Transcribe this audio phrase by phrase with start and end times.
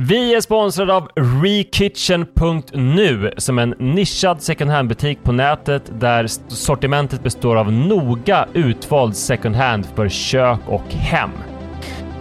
[0.00, 1.08] Vi är sponsrade av
[1.42, 9.16] Rekitchen.nu som är en nischad second hand-butik på nätet där sortimentet består av noga utvald
[9.16, 11.30] second hand för kök och hem.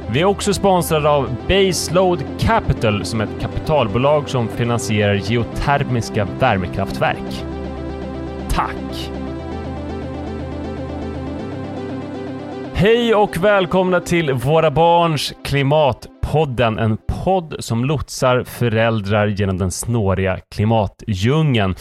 [0.09, 7.45] Vi är också sponsrade av Baseload Capital som är ett kapitalbolag som finansierar geotermiska värmekraftverk.
[8.49, 9.11] Tack!
[12.73, 19.71] Hej och välkomna till Våra Barns klimat Klimatpodden, en podd som lotsar föräldrar genom den
[19.71, 21.75] snåriga klimatdjungeln.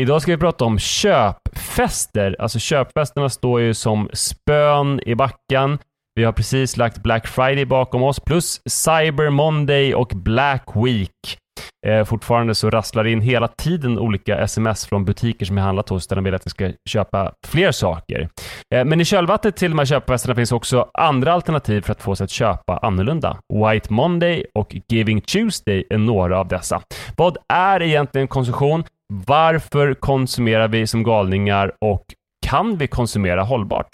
[0.00, 2.36] Idag ska vi prata om köpfester.
[2.38, 5.78] Alltså köpfesterna står ju som spön i backen.
[6.14, 11.38] Vi har precis lagt Black Friday bakom oss, plus Cyber Monday och Black Week.
[11.86, 15.88] Eh, fortfarande så rasslar det in hela tiden olika sms från butiker som jag handlat
[15.88, 18.28] hos där de vill att jag ska köpa fler saker.
[18.74, 22.16] Eh, men i kölvattnet till de här köpvästarna finns också andra alternativ för att få
[22.16, 23.38] sig att köpa annorlunda.
[23.54, 26.82] White Monday och Giving Tuesday är några av dessa.
[27.16, 28.84] Vad är egentligen konsumtion?
[29.26, 32.04] Varför konsumerar vi som galningar och
[32.46, 33.88] kan vi konsumera hållbart?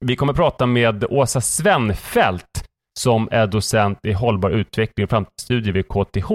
[0.00, 2.64] Vi kommer prata med Åsa Svenfelt
[3.00, 6.32] som är docent i hållbar utveckling och framtidsstudier vid KTH.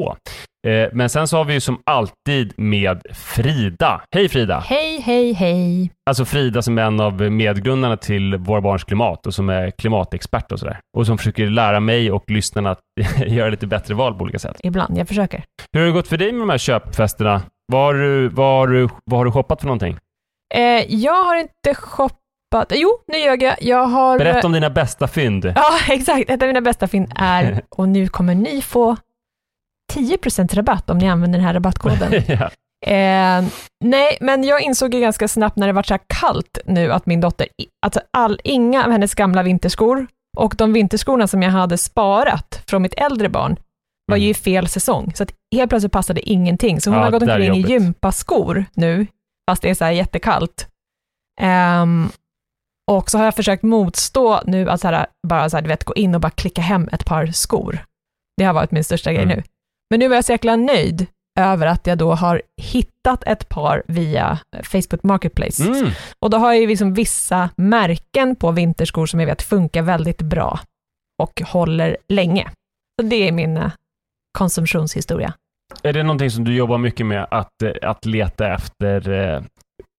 [0.68, 4.02] Eh, men sen så har vi ju som alltid med Frida.
[4.16, 4.60] Hej Frida!
[4.60, 5.92] Hej, hej, hej!
[6.10, 10.52] Alltså Frida som är en av medgrundarna till Våra Barns Klimat och som är klimatexpert
[10.52, 10.80] och sådär.
[10.98, 12.80] Och som försöker lära mig och lyssnarna att
[13.28, 14.58] göra lite bättre val på olika sätt.
[14.64, 15.44] Ibland, jag försöker.
[15.74, 17.42] Hur har det gått för dig med de här köpfesterna?
[17.72, 19.98] Vad har du, vad har du, vad har du shoppat för någonting?
[20.56, 20.62] Eh,
[20.96, 22.27] jag har inte shoppat
[22.70, 23.56] Jo, nu ljög jag.
[23.62, 24.18] Jag har...
[24.18, 25.46] Berätta om dina bästa fynd.
[25.56, 26.30] Ja, exakt.
[26.30, 28.98] Ett av mina bästa fynd är, och nu kommer ni få
[29.94, 32.14] 10% rabatt om ni använder den här rabattkoden.
[32.28, 32.50] ja.
[32.94, 33.46] eh,
[33.84, 37.06] nej, men jag insåg ju ganska snabbt när det var så här kallt nu att
[37.06, 37.48] min dotter,
[37.86, 42.82] alltså all, inga av hennes gamla vinterskor och de vinterskorna som jag hade sparat från
[42.82, 43.58] mitt äldre barn
[44.12, 46.82] var ju i fel säsong, så att helt plötsligt passade ingenting.
[46.82, 49.08] Så hon Ja, har gått omkring i gympaskor nu,
[49.50, 50.68] fast det är så här jättekallt.
[51.42, 52.10] Ehm,
[52.92, 55.84] och så har jag försökt motstå nu att så här, bara så här, du vet,
[55.84, 57.80] gå in och bara klicka hem ett par skor.
[58.38, 59.38] Det har varit min största grej Mm.
[59.38, 59.44] nu.
[59.90, 61.06] Men nu var jag så jäkla nöjd
[61.40, 65.64] över att jag då har hittat ett par via Facebook Marketplace.
[65.64, 65.92] Mm.
[66.20, 70.22] Och då har jag ju liksom vissa märken på vinterskor som jag vet funkar väldigt
[70.22, 70.60] bra
[71.24, 72.50] och håller länge.
[73.02, 73.72] Så det är min eh,
[74.38, 75.34] konsumtionshistoria.
[75.84, 79.42] Är det någonting som du jobbar mycket med, att, eh, att leta efter eh,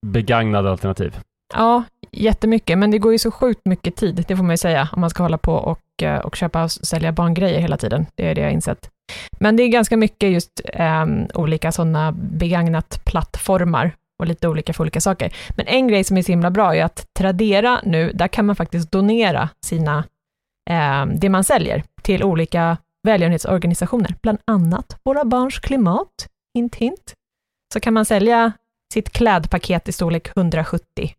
[0.07, 1.19] begagnade alternativ?
[1.55, 1.83] Ja,
[2.13, 5.01] jättemycket, men det går ju så sjukt mycket tid, det får man ju säga, om
[5.01, 8.07] man ska hålla på och, eh, och köpa och sälja barngrejer hela tiden.
[8.15, 8.91] Det är det jag har insett.
[9.41, 14.85] Men det är ganska mycket just ehm, olika sådana begagnat plattformar och lite olika för
[14.85, 15.37] olika saker.
[15.57, 18.57] Men en grej som är så himla bra är att Tradera nu, där kan man
[18.57, 20.05] faktiskt donera sina,
[20.71, 27.15] eh, det man säljer till olika välgörenhetsorganisationer, bland annat Våra Barns Klimat, hint hint.
[27.73, 28.53] Så kan man sälja
[28.93, 31.15] sitt klädpaket i storlek 170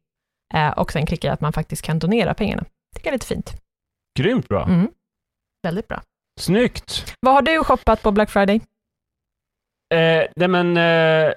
[0.77, 2.65] och sen klickar jag att man faktiskt kan donera pengarna.
[2.95, 3.53] Det är lite fint.
[4.19, 4.63] Grymt bra.
[4.65, 4.87] Mm.
[5.63, 6.01] Väldigt bra.
[6.39, 7.15] Snyggt!
[7.19, 8.55] Vad har du shoppat på Black Friday?
[9.93, 10.83] Eh, nej men, eh,
[11.23, 11.33] eh,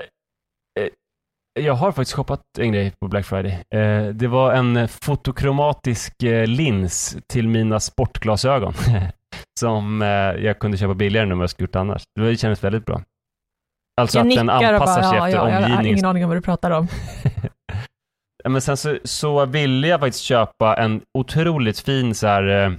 [1.61, 3.63] jag har faktiskt shoppat en grej på Black Friday.
[3.75, 8.75] Eh, det var en eh, fotokromatisk eh, lins till mina sportglasögon.
[9.61, 10.09] som eh,
[10.45, 12.03] jag kunde köpa billigare än vad jag skulle gjort annars.
[12.21, 13.03] Det kändes väldigt bra.
[14.01, 15.87] Alltså jag att den anpassar bara, sig ja, efter ja, jag har omgivningen.
[15.87, 16.89] ingen aning om vad du pratar om.
[18.45, 22.73] Men sen så, så ville jag faktiskt köpa en otroligt fin så här eh,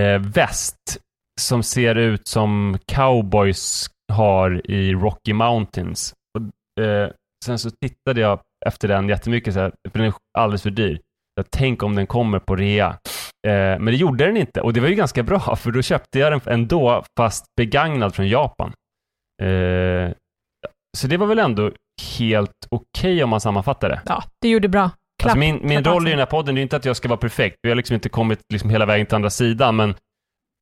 [0.00, 0.98] eh, väst
[1.40, 6.14] som ser ut som cowboys har i Rocky Mountains.
[6.38, 7.10] Och, eh,
[7.44, 11.00] sen så tittade jag efter den jättemycket, så här, för den är alldeles för dyr.
[11.34, 12.88] Jag tänk om den kommer på rea.
[13.46, 16.18] Eh, men det gjorde den inte och det var ju ganska bra för då köpte
[16.18, 18.72] jag den ändå fast begagnad från Japan.
[19.42, 20.10] Eh,
[20.96, 21.70] så det var väl ändå
[22.18, 24.00] helt okej om man sammanfattar det.
[24.06, 24.90] Ja, du gjorde bra.
[25.22, 25.30] Klapp.
[25.30, 27.08] Alltså min, min klapp roll i den här podden det är inte att jag ska
[27.08, 27.56] vara perfekt.
[27.62, 29.94] Vi har liksom inte kommit liksom hela vägen till andra sidan, men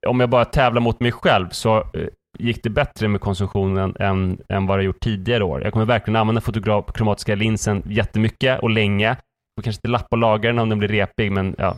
[0.06, 4.38] om jag bara tävlar mot mig själv så eh, gick det bättre med konsumtionen än,
[4.48, 5.62] än vad det gjort tidigare år.
[5.62, 9.16] Jag kommer verkligen använda fotokromatiska linsen jättemycket och länge.
[9.56, 11.76] Jag kanske inte lappa och laga den om den blir repig, men ja.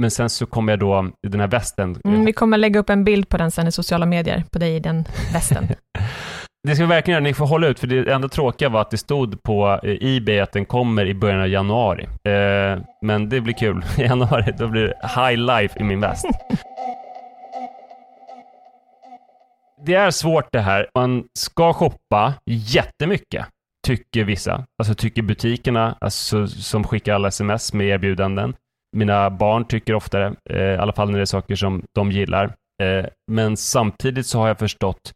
[0.00, 2.00] Men sen så kommer jag då, i den här västen.
[2.04, 4.76] Mm, vi kommer lägga upp en bild på den sen i sociala medier, på dig
[4.76, 5.68] i den västen.
[6.62, 8.90] Det ska vi verkligen göra, ni får hålla ut, för det enda tråkiga var att
[8.90, 12.04] det stod på eh, Ebay att den kommer i början av januari.
[12.04, 13.84] Eh, men det blir kul.
[13.98, 16.26] I januari, då blir det high life i min väst.
[19.86, 20.88] det är svårt det här.
[20.94, 23.46] Man ska shoppa jättemycket,
[23.86, 24.64] tycker vissa.
[24.78, 28.54] Alltså tycker butikerna, alltså, som skickar alla sms med erbjudanden.
[28.96, 32.44] Mina barn tycker oftare, eh, i alla fall när det är saker som de gillar.
[32.82, 35.12] Eh, men samtidigt så har jag förstått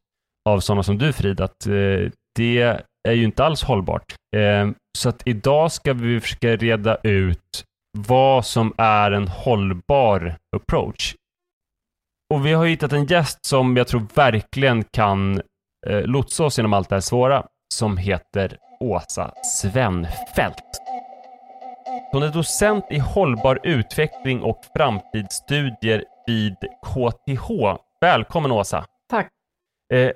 [0.49, 4.15] av sådana som du Frid att eh, det är ju inte alls hållbart.
[4.37, 7.65] Eh, så att idag ska vi försöka reda ut
[7.99, 11.15] vad som är en hållbar approach.
[12.35, 15.43] Och vi har hittat en gäst som jag tror verkligen kan
[15.87, 20.83] eh, lotsa oss genom allt det här svåra, som heter Åsa Svenfält.
[22.13, 26.57] Hon är docent i hållbar utveckling och framtidsstudier vid
[26.87, 27.49] KTH.
[28.01, 28.85] Välkommen Åsa!
[29.11, 29.29] Tack!
[29.93, 30.11] Eh,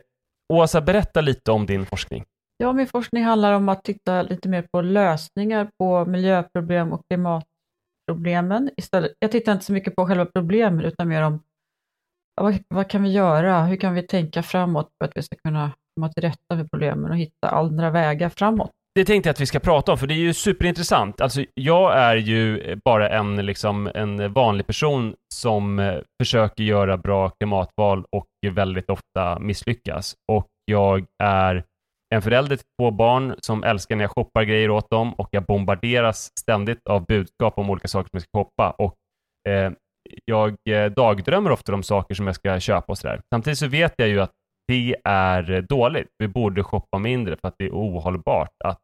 [0.52, 2.24] Åsa, berätta lite om din forskning.
[2.56, 8.70] Ja, min forskning handlar om att titta lite mer på lösningar på miljöproblem och klimatproblemen.
[8.76, 11.42] Istället, jag tittar inte så mycket på själva problemen, utan mer om
[12.40, 13.64] vad, vad kan vi göra?
[13.64, 17.10] Hur kan vi tänka framåt för att vi ska kunna komma till rätta med problemen
[17.10, 18.72] och hitta andra vägar framåt?
[18.96, 21.20] Det tänkte jag att vi ska prata om, för det är ju superintressant.
[21.20, 27.30] Alltså, jag är ju bara en, liksom, en vanlig person som eh, försöker göra bra
[27.30, 30.14] klimatval och väldigt ofta misslyckas.
[30.32, 31.64] Och jag är
[32.14, 35.44] en förälder till två barn som älskar när jag shoppar grejer åt dem och jag
[35.44, 38.70] bombarderas ständigt av budskap om olika saker som jag ska shoppa.
[38.70, 38.94] Och,
[39.48, 39.72] eh,
[40.24, 43.20] jag eh, dagdrömmer ofta om saker som jag ska köpa och sådär.
[43.34, 44.32] Samtidigt så vet jag ju att
[44.68, 46.08] det är dåligt.
[46.18, 48.78] Vi borde shoppa mindre för att det är ohållbart att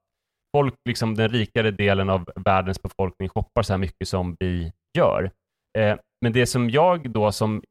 [0.57, 5.31] folk, liksom den rikare delen av världens befolkning shoppar så här mycket som vi gör.
[5.79, 7.63] Eh, men det som jag då som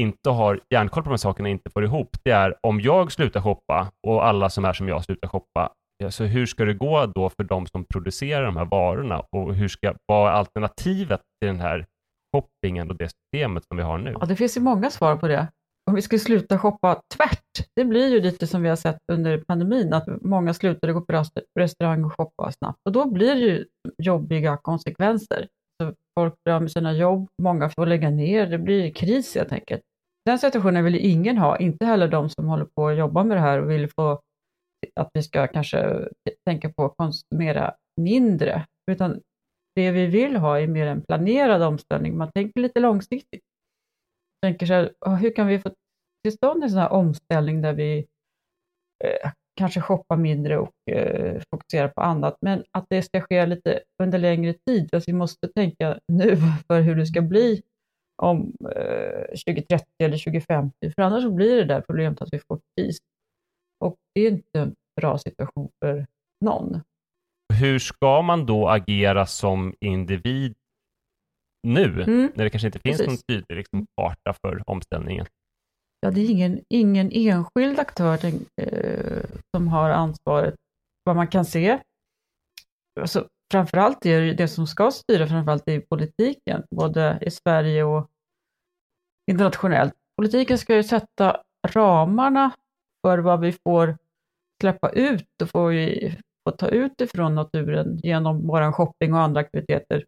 [0.00, 3.40] inte har järnkoll på de här sakerna inte får ihop, det är om jag slutar
[3.40, 5.72] shoppa och alla som är som jag slutar shoppa,
[6.10, 9.68] så hur ska det gå då för de som producerar de här varorna och hur
[9.68, 11.86] ska, vad är alternativet till den här
[12.36, 14.16] shoppingen och det systemet som vi har nu?
[14.20, 15.48] Ja, det finns ju många svar på det.
[15.90, 19.38] Om vi skulle sluta shoppa tvärt, det blir ju lite som vi har sett under
[19.38, 21.24] pandemin, att många slutade gå på
[21.58, 23.66] restaurang och shoppa snabbt och då blir det ju
[24.02, 25.48] jobbiga konsekvenser.
[25.82, 29.82] Så folk blir med sina jobb, många får lägga ner, det blir kris helt enkelt.
[30.24, 33.40] Den situationen vill ingen ha, inte heller de som håller på att jobba med det
[33.40, 34.20] här och vill få
[35.00, 36.08] att vi ska kanske
[36.48, 39.20] tänka på att konsumera mindre, utan
[39.74, 42.16] det vi vill ha är mer en planerad omställning.
[42.16, 43.42] Man tänker lite långsiktigt.
[44.42, 45.70] Tänker så här, hur kan vi få
[46.24, 48.06] till stånd en sån här omställning där vi
[49.04, 53.80] eh, kanske shoppar mindre och eh, fokuserar på annat, men att det ska ske lite
[54.02, 54.94] under längre tid.
[54.94, 56.36] Alltså vi måste tänka nu
[56.66, 57.62] för hur det ska bli
[58.22, 62.60] om eh, 2030 eller 2050, för annars så blir det där problemet att vi får
[62.76, 62.98] kris.
[63.84, 66.06] Och det är inte en bra situation för
[66.44, 66.80] någon.
[67.54, 70.54] Hur ska man då agera som individ
[71.66, 72.32] nu, mm.
[72.34, 73.06] när det kanske inte finns Precis.
[73.06, 75.26] någon tydlig liksom, karta för omställningen?
[76.00, 78.18] Ja, det är ingen, ingen enskild aktör
[78.62, 79.24] eh,
[79.56, 80.54] som har ansvaret,
[81.04, 81.78] vad man kan se.
[83.00, 88.10] Alltså, framförallt är det det som ska styra framförallt i politiken, både i Sverige och
[89.30, 89.94] internationellt.
[90.16, 92.50] Politiken ska ju sätta ramarna
[93.06, 93.96] för vad vi får
[94.60, 96.16] släppa ut och får vi
[96.48, 100.04] får ta ut ifrån naturen genom vår shopping och andra aktiviteter.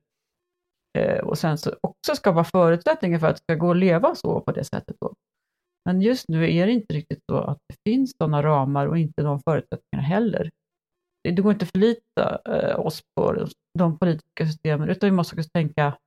[0.99, 4.40] Eh, och sen så också skapa förutsättningar för att det ska gå att leva så
[4.40, 4.96] på det sättet.
[5.00, 5.14] Då.
[5.85, 9.23] Men just nu är det inte riktigt så att det finns sådana ramar och inte
[9.23, 10.50] de förutsättningarna heller.
[11.25, 13.46] Det går inte att förlita eh, oss på
[13.79, 15.99] de politiska systemen, utan vi måste också tänka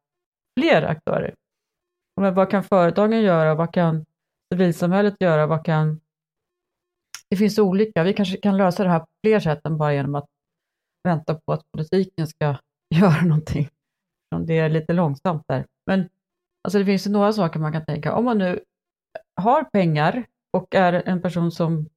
[0.59, 1.35] fler aktörer.
[2.21, 3.55] Men vad kan företagen göra?
[3.55, 4.05] Vad kan
[4.53, 5.47] civilsamhället göra?
[5.47, 5.99] Vad kan...
[7.29, 8.03] Det finns olika.
[8.03, 10.27] Vi kanske kan lösa det här på fler sätt än bara genom att
[11.03, 12.55] vänta på att politiken ska
[12.95, 13.69] göra någonting.
[14.39, 15.65] Det är lite långsamt där.
[15.85, 16.09] Men
[16.63, 18.15] alltså det finns några saker man kan tänka.
[18.15, 18.59] Om man nu
[19.35, 21.89] har pengar och är en person som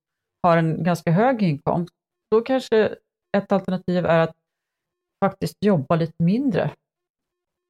[0.43, 1.95] har en ganska hög inkomst,
[2.31, 2.95] då kanske
[3.37, 4.37] ett alternativ är att
[5.25, 6.71] faktiskt jobba lite mindre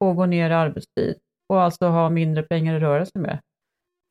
[0.00, 1.14] och gå ner i arbetstid
[1.48, 3.38] och alltså ha mindre pengar att röra sig med.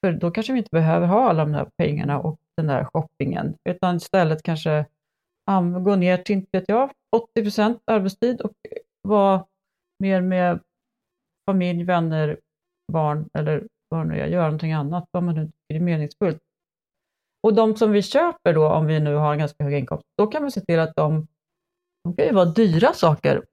[0.05, 3.57] För då kanske vi inte behöver ha alla de där pengarna och den där shoppingen,
[3.69, 4.85] utan istället kanske
[5.51, 8.53] um, gå ner till, inte vet jag, 80 arbetstid och
[9.01, 9.45] vara
[10.03, 10.59] mer med
[11.49, 12.39] familj, vänner,
[12.91, 16.41] barn eller vad nu är, göra någonting annat, vad man nu tycker är meningsfullt.
[17.43, 20.27] Och de som vi köper då, om vi nu har en ganska hög inkomst, då
[20.27, 21.27] kan vi se till att de,
[22.03, 23.45] de kan ju vara dyra saker,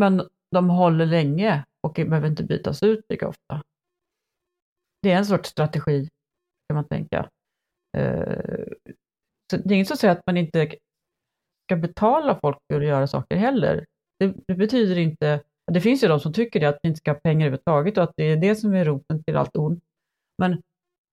[0.00, 3.62] men de håller länge och behöver inte bytas ut lika ofta.
[5.02, 6.08] Det är en sorts strategi,
[6.68, 7.30] kan man tänka.
[7.96, 8.66] Eh,
[9.50, 10.76] så det är inget som säger att man inte
[11.66, 13.86] ska betala folk för att göra saker heller.
[14.18, 15.42] Det, det, betyder inte,
[15.72, 18.04] det finns ju de som tycker det, att vi inte ska ha pengar överhuvudtaget och
[18.04, 19.84] att det är det som är roten till allt ont.
[20.38, 20.62] Men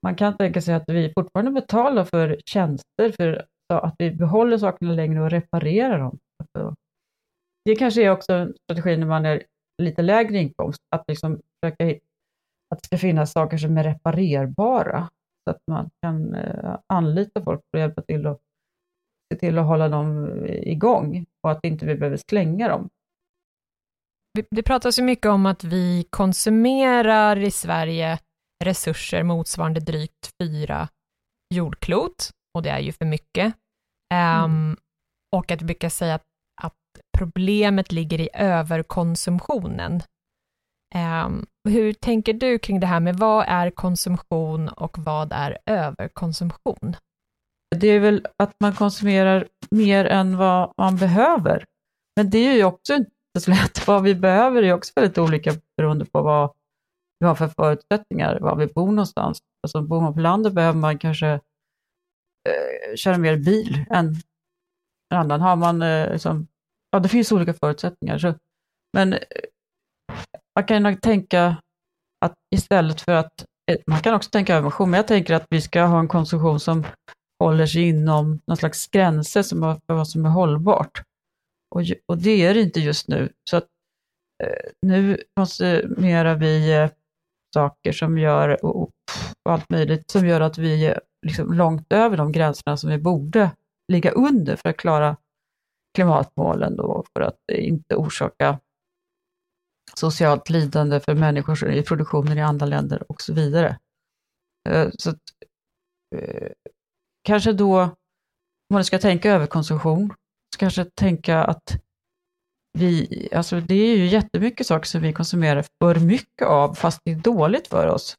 [0.04, 4.94] man kan tänka sig att vi fortfarande betalar för tjänster, för att vi behåller sakerna
[4.94, 6.20] längre och reparerar dem.
[6.40, 6.76] Alltså,
[7.66, 9.44] det kanske är också en strategi när man är
[9.82, 12.00] lite lägre inkomst, att liksom försöka
[12.70, 15.10] att det ska finnas saker som är reparerbara.
[15.44, 18.42] så att man kan eh, anlita folk för att hjälpa till och
[19.34, 22.90] se till att hålla dem igång och att inte vi behöver slänga dem.
[24.52, 28.20] Det pratas ju mycket om att vi konsumerar i Sverige
[28.64, 30.88] resurser motsvarande drygt fyra
[31.54, 33.54] jordklot, och det är ju för mycket.
[34.14, 34.44] Mm.
[34.44, 34.78] Um,
[35.36, 36.24] och att vi brukar säga att,
[36.62, 36.74] att,
[37.18, 40.02] problemet ligger i överkonsumtionen.
[40.96, 46.96] Um, hur tänker du kring det här med vad är konsumtion och vad är överkonsumtion?
[47.76, 51.66] Det är väl att man konsumerar mer än vad man behöver.
[52.16, 53.82] Men det är ju också inte.
[53.88, 56.54] Vad vi behöver är också väldigt olika beroende på vad
[57.20, 59.40] vi har för förutsättningar, var vi bor någonstans.
[59.64, 61.28] Alltså bor man på landet behöver man kanske
[62.50, 64.16] eh, köra mer bil än
[65.10, 65.42] en annan.
[65.42, 66.48] Har man, eh, liksom,
[66.92, 68.18] ja det finns olika förutsättningar.
[68.18, 68.34] Så,
[68.94, 69.20] men eh,
[70.56, 71.56] man kan nog tänka
[72.26, 75.62] att istället för att, eh, man kan också tänka övermotion, men jag tänker att vi
[75.62, 76.84] ska ha en konsumtion som
[77.40, 81.02] håller sig inom någon slags gränser som för vad som är hållbart.
[81.74, 83.34] Och, och det är det inte just nu.
[83.50, 83.68] Så att,
[84.44, 86.90] eh, nu konsumerar vi eh,
[87.54, 88.92] saker som gör, och, och,
[89.50, 93.52] allt möjligt, som gör att vi är liksom långt över de gränserna som vi borde
[93.92, 95.18] ligga under för att klara
[95.94, 98.60] klimatmålen då, för att inte orsaka
[99.96, 103.80] socialt lidande för människor i produktionen i andra länder och så vidare.
[104.70, 105.22] Eh, så att,
[106.16, 106.52] eh,
[107.24, 110.14] kanske då, om man ska tänka överkonsumtion,
[110.64, 111.78] kanske tänka att
[112.74, 117.12] vi, alltså det är ju jättemycket saker som vi konsumerar för mycket av, fast det
[117.12, 118.16] är dåligt för oss.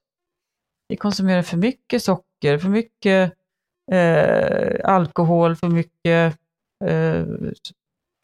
[0.89, 3.33] Vi konsumerar för mycket socker, för mycket
[3.93, 6.39] eh, alkohol, för mycket
[6.85, 7.27] eh,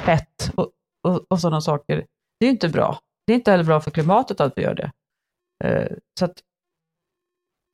[0.03, 0.71] fett och,
[1.09, 2.07] och, och sådana saker.
[2.41, 2.99] Det är inte bra.
[3.27, 4.93] Det är inte heller bra för klimatet att vi gör det.
[5.65, 6.43] Eh, så att,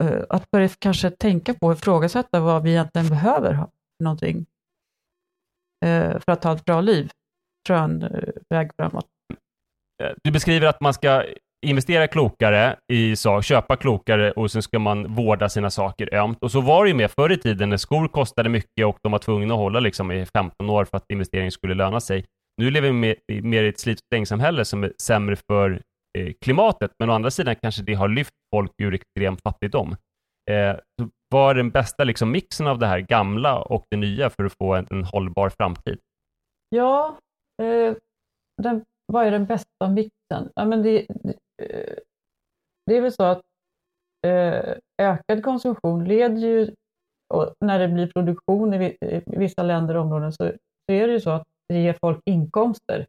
[0.04, 3.66] eh, att börja kanske tänka på och ifrågasätta vad vi egentligen behöver
[4.02, 4.46] någonting
[5.84, 7.10] Eh, för att ha ett bra liv,
[7.66, 9.06] tror jag är en eh, väg framåt.
[10.02, 11.24] Eh, du beskriver att man ska
[11.66, 16.38] investera klokare i saker, köpa klokare och sen ska man vårda sina saker ömt.
[16.40, 19.12] Och så var det ju med förr i tiden när skor kostade mycket och de
[19.12, 22.24] var tvungna att hålla liksom i 15 år för att investeringen skulle löna sig.
[22.62, 25.82] Nu lever vi mer i ett slit och samhälle som är sämre för
[26.18, 29.96] eh, klimatet, men å andra sidan kanske det har lyft folk ur extrem fattigdom.
[30.50, 30.76] Eh,
[31.28, 34.52] vad är den bästa liksom, mixen av det här gamla och det nya för att
[34.52, 35.98] få en, en hållbar framtid?
[36.68, 37.18] Ja,
[37.62, 37.96] eh,
[38.62, 40.52] den, vad är den bästa mixen?
[40.54, 41.96] Ja, men det, det, eh,
[42.86, 43.42] det är väl så att
[44.26, 46.74] eh, ökad konsumtion leder ju,
[47.60, 50.52] när det blir produktion i, i vissa länder och områden, så,
[50.86, 53.06] så är det ju så att det ger folk inkomster.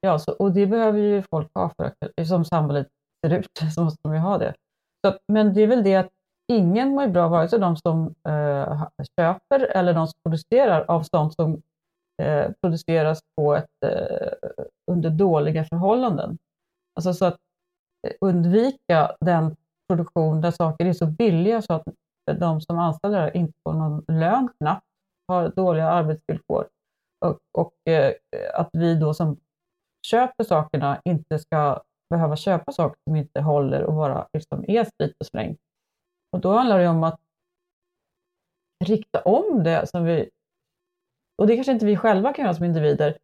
[0.00, 2.88] Ja, så, och det behöver ju folk ha för att, som samhället
[3.26, 4.54] ser ut, så måste de ju ha det.
[5.06, 6.10] Så, men det är väl det att
[6.48, 8.82] ingen mår bra, vare sig de som eh,
[9.20, 11.62] köper eller de som producerar av sånt som
[12.22, 14.28] eh, produceras på ett, eh,
[14.90, 16.38] under dåliga förhållanden.
[16.96, 17.38] Alltså så att
[18.06, 19.56] eh, undvika den
[19.88, 21.84] produktion där saker är så billiga så att
[22.38, 24.86] de som anställer inte får någon lön knappt,
[25.28, 26.68] har dåliga arbetsvillkor
[27.24, 28.12] och, och eh,
[28.54, 29.36] att vi då som
[30.06, 35.16] köper sakerna inte ska behöva köpa saker som inte håller och bara liksom är slit
[35.20, 35.56] och släng.
[36.32, 37.20] Och då handlar det om att
[38.84, 40.30] rikta om det som vi,
[41.38, 43.18] och det kanske inte vi själva kan göra som individer,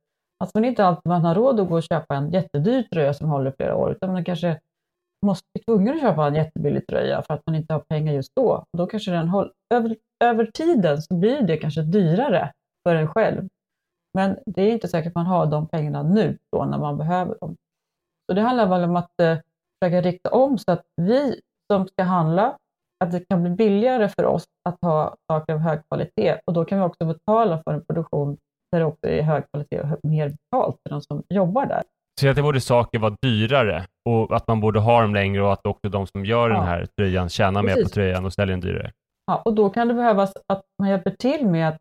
[0.45, 3.29] att man inte alltid man har råd att gå och köpa en jättedyr tröja som
[3.29, 4.61] håller flera år, utan man kanske
[5.27, 8.33] måste bli tvungen att köpa en jättebillig tröja för att man inte har pengar just
[8.37, 8.65] då.
[8.73, 12.53] Och då kanske den håller, över, över tiden så blir det kanske dyrare
[12.85, 13.49] för en själv
[14.19, 17.39] men det är inte säkert att man har de pengarna nu då när man behöver
[17.41, 17.57] dem.
[18.27, 19.39] Så det handlar väl om att eh,
[19.79, 21.41] försöka rikta om så att vi
[21.73, 22.59] som ska handla,
[23.05, 26.65] att det kan bli billigare för oss att ha saker av hög kvalitet och då
[26.65, 28.37] kan vi också betala för en produktion
[28.73, 31.83] där det också är hög kvalitet och mer betalt för de som jobbar där.
[32.21, 35.53] Så att det borde saker vara dyrare och att man borde ha dem längre och
[35.53, 36.57] att också de som gör ja.
[36.57, 37.77] den här tröjan tjänar Precis.
[37.77, 38.93] mer på tröjan och säljer den dyrare.
[39.27, 41.79] Ja, och då kan det behövas att man hjälper till med att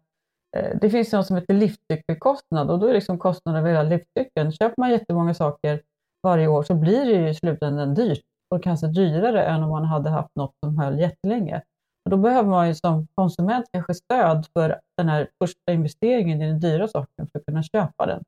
[0.58, 4.52] Eh, det finns något som heter livscykelkostnad och då är liksom kostnaden över hela livscykeln.
[4.52, 5.82] Köper man jättemånga saker
[6.24, 8.22] varje år så blir det ju i slutändan dyrt
[8.56, 11.62] och kanske dyrare än om man hade haft något som höll jättelänge.
[12.06, 16.48] Och då behöver man ju som konsument kanske stöd för den här första investeringen i
[16.48, 18.24] den dyra saken för att kunna köpa den.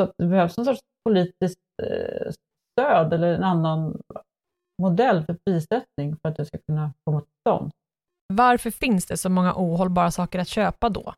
[0.00, 2.32] Så det behövs en sorts politiskt eh,
[2.72, 4.00] stöd eller en annan
[4.82, 7.70] modell för prissättning för att det ska kunna komma till stånd.
[8.32, 11.14] Varför finns det så många ohållbara saker att köpa då?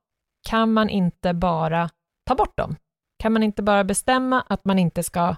[0.49, 1.91] kan man inte bara
[2.27, 2.77] ta bort dem?
[3.23, 5.37] Kan man inte bara bestämma att, man inte ska,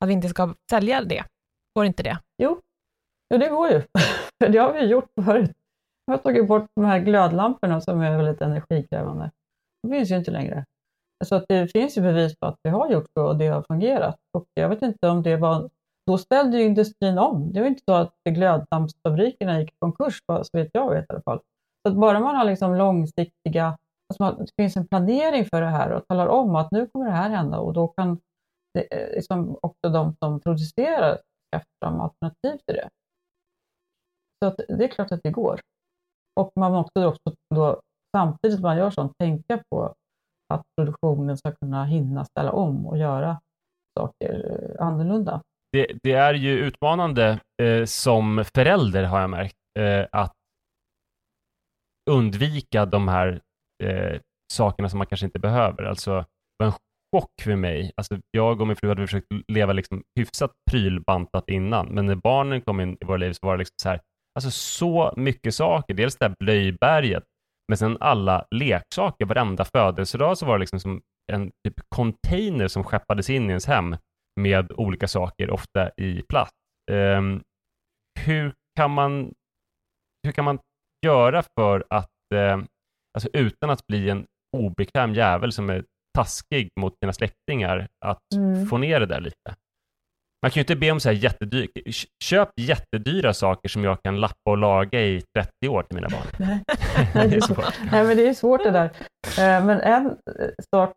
[0.00, 1.24] att vi inte ska sälja det?
[1.80, 2.18] Går inte det?
[2.38, 2.60] Jo,
[3.30, 3.82] jo det går ju.
[4.52, 5.56] det har vi gjort förut.
[6.06, 9.30] har tagit bort de här glödlamporna som är väldigt energikrävande.
[9.82, 10.64] De finns ju inte längre.
[11.24, 13.62] Så att det finns ju bevis på att vi har gjort så och det har
[13.62, 14.16] fungerat.
[14.32, 15.70] Och jag vet inte om det var...
[16.06, 17.52] Då ställde ju industrin om.
[17.52, 21.22] Det var inte så att glödlampsfabrikerna gick i konkurs, så vet jag vet i alla
[21.22, 21.40] fall.
[21.82, 23.78] Så att bara man har liksom långsiktiga...
[24.08, 27.12] Alltså det finns en planering för det här och talar om att nu kommer det
[27.12, 28.18] här hända och då kan
[28.74, 31.18] det, eh, liksom också de som producerar
[31.80, 32.88] fram alternativ till det.
[34.38, 35.60] Så att det är klart att det går.
[36.40, 37.80] Och man måste också då,
[38.16, 39.94] samtidigt som man gör sånt, tänka på
[40.54, 43.40] att produktionen ska kunna hinna ställa om och göra
[43.98, 45.42] saker eh, annorlunda.
[45.72, 50.34] Det, det är ju utmanande eh, som förälder har jag märkt eh, att
[52.10, 53.40] undvika de här
[53.82, 54.20] eh,
[54.52, 55.82] sakerna som man kanske inte behöver.
[55.82, 56.24] Alltså,
[56.64, 56.72] en
[57.16, 57.92] chock för mig.
[57.96, 62.60] Alltså, jag och min fru hade försökt leva liksom hyfsat prylbantat innan, men när barnen
[62.60, 64.00] kom in i våra liv så var det liksom så här,
[64.34, 65.94] alltså så mycket saker.
[65.94, 67.24] Dels det här blöjberget,
[67.68, 69.24] men sen alla leksaker.
[69.24, 71.00] Varenda födelsedag så var det liksom som
[71.32, 73.96] en typ container som skeppades in i ens hem
[74.40, 76.54] med olika saker, ofta i plast.
[76.90, 77.42] Um,
[78.20, 79.32] hur, kan man,
[80.26, 80.58] hur kan man
[81.06, 82.64] göra för att, uh,
[83.14, 84.26] alltså utan att bli en
[84.56, 85.84] obekväm jävel som är
[86.18, 88.66] taskig mot sina släktingar, att mm.
[88.66, 89.54] få ner det där lite?
[90.42, 91.70] Man kan ju inte be om så här jättedyrt.
[92.24, 96.26] Köp jättedyra saker som jag kan lappa och laga i 30 år till mina barn.
[97.14, 97.74] Nej, det är svårt.
[97.92, 98.84] Nej men det är svårt det där.
[99.38, 100.92] Eh, men en eh, sak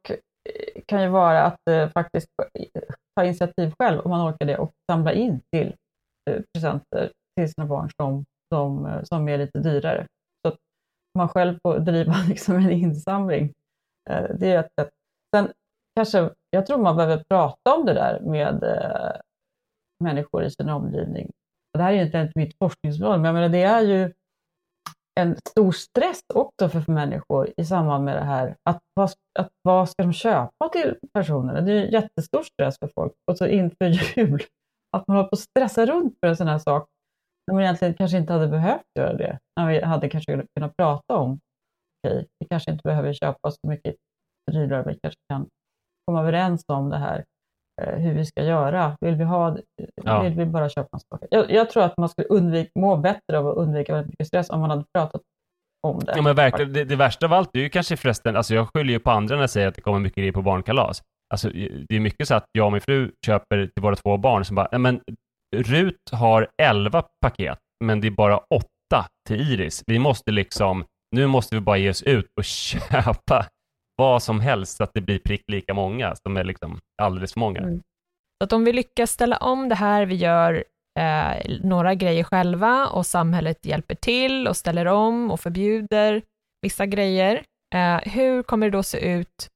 [0.86, 2.28] kan ju vara att eh, faktiskt
[3.16, 5.76] ta initiativ själv, om man orkar det, och samla in till
[6.54, 10.06] presenter till sina barn som, som, som är lite dyrare.
[10.42, 10.58] Så att
[11.18, 13.54] man själv får driva liksom en insamling.
[14.36, 14.90] Det är ett sätt.
[15.36, 15.52] Sen
[15.96, 19.22] kanske, jag tror man behöver prata om det där med eh,
[20.04, 21.32] människor i sin omgivning.
[21.74, 24.14] Det här är inte ens mitt forskningsområde, men jag menar, det är ju
[25.20, 28.56] en stor stress också för människor i samband med det här.
[28.70, 31.62] Att vad, att vad ska de köpa till personerna?
[31.62, 33.14] Det är en jättestor stress för folk.
[33.32, 33.86] Och så inför
[34.18, 34.44] jul,
[34.98, 36.90] att man håller på att stressa runt för en sån här sak,
[37.48, 39.40] när man egentligen kanske inte hade behövt göra det.
[39.60, 41.40] När vi hade kanske kunnat prata om,
[42.08, 43.96] okej, okay, vi kanske inte behöver köpa så mycket
[44.52, 45.48] prylar, vi kanske kan
[46.08, 47.24] komma överens om det här.
[47.82, 48.98] Eh, hur vi ska göra.
[49.02, 49.58] Vill vi, ha,
[50.04, 50.22] ja.
[50.22, 51.28] vill vi bara köpa en sak?
[51.30, 54.50] Jag, jag, tror att man skulle undvika, må bättre av att undvika väldigt mycket stress
[54.50, 55.22] om man hade pratat
[55.88, 56.14] om det.
[56.16, 58.94] Ja, men verkligen, det, det, värsta av allt är ju kanske förresten, alltså jag skyller
[58.94, 61.02] ju på andra när jag säger att det kommer mycket grejer på barnkalas.
[61.34, 61.50] Alltså,
[61.90, 64.56] det är mycket så att jag och min fru köper till våra två barn som
[64.56, 65.02] bara, men
[65.56, 69.84] Rut har elva paket, men det är bara åtta till Iris.
[69.88, 72.44] Vi måste liksom, nu måste vi bara ge oss ut och
[72.92, 73.46] köpa
[73.96, 77.40] vad som helst så att det blir prick lika många, som är liksom alldeles för
[77.40, 77.60] många.
[77.60, 77.82] Mm.
[78.42, 80.64] Så att om vi lyckas ställa om det här, vi gör
[81.00, 86.22] eh, några grejer själva och samhället hjälper till och ställer om och förbjuder
[86.62, 87.44] vissa grejer,
[87.76, 89.50] eh, hur kommer det då se ut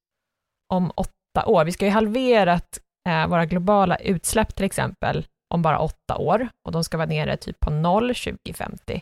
[0.74, 1.66] om åtta år?
[1.66, 6.72] Vi ska ju halverat eh, våra globala utsläpp till exempel om bara åtta år och
[6.72, 9.02] de ska vara nere typ på noll 2050.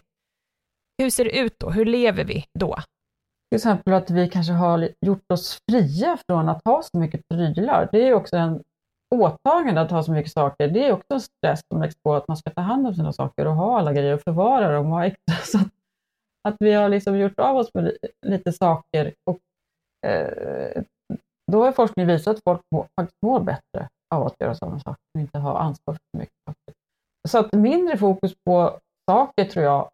[0.98, 1.70] Hur ser det ut då?
[1.70, 2.78] Hur lever vi då?
[3.50, 7.90] Till exempel att vi kanske har gjort oss fria från att ha så mycket prylar.
[7.92, 8.64] Det är också en
[9.16, 10.68] åtagande att ha så mycket saker.
[10.68, 13.14] Det är också en stress som läggs på att man ska ta hand om sina
[13.14, 15.36] saker och ha alla grejer och förvara dem och ha extra.
[15.44, 15.68] Så att,
[16.48, 19.40] att vi har liksom gjort av oss med lite saker och
[20.10, 20.84] eh,
[21.52, 25.02] då har forskning visat att folk må, faktiskt mår bättre av att göra sådana saker
[25.14, 26.74] och inte ha ansvar för så mycket saker.
[27.28, 28.80] Så att mindre fokus på
[29.12, 29.90] saker tror jag,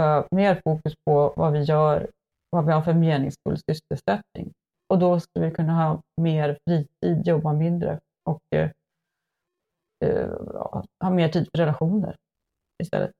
[0.00, 2.08] eh, mer fokus på vad vi gör
[2.50, 4.52] vad vi har för meningsfull sysselsättning.
[4.92, 8.70] Och då skulle vi kunna ha mer fritid, jobba mindre och eh,
[10.04, 10.28] eh,
[11.04, 12.16] ha mer tid för relationer
[12.82, 13.10] istället.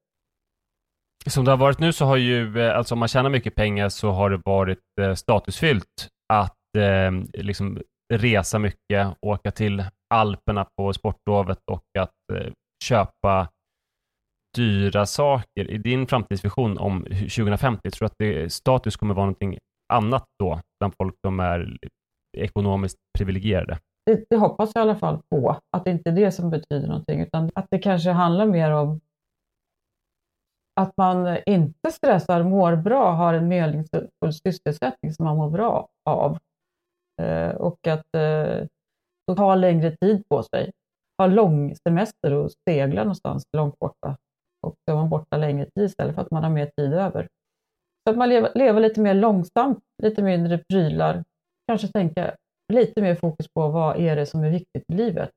[1.26, 3.88] Som det har varit nu så har ju, eh, alltså om man tjänar mycket pengar
[3.88, 7.78] så har det varit eh, statusfyllt att eh, liksom
[8.14, 12.52] resa mycket, åka till Alperna på sportlovet och att eh,
[12.84, 13.48] köpa
[14.58, 15.70] dyra saker.
[15.70, 19.58] I din framtidsvision om 2050, tror du att det, status kommer vara någonting
[19.92, 21.76] annat då, bland folk som är
[22.36, 23.78] ekonomiskt privilegierade?
[24.06, 26.88] Det, det, hoppas jag i alla fall på, att det inte är det som betyder
[26.88, 29.00] någonting, utan att det kanske handlar mer om
[30.80, 36.38] att man inte stressar, mår bra, har en meningsfull sysselsättning som man mår bra av.
[37.22, 38.66] Eh, och att eh,
[39.36, 40.70] ta längre tid på sig.
[41.18, 44.16] Ha lång semester och segla någonstans långt borta
[44.60, 47.28] och så är man borta längre tid istället för att man har mer tid över.
[48.04, 51.24] Så att man lever, lever lite mer långsamt, lite mindre prylar,
[51.66, 52.36] kanske tänka
[52.72, 55.30] lite mer fokus på vad är det som är viktigt i livet.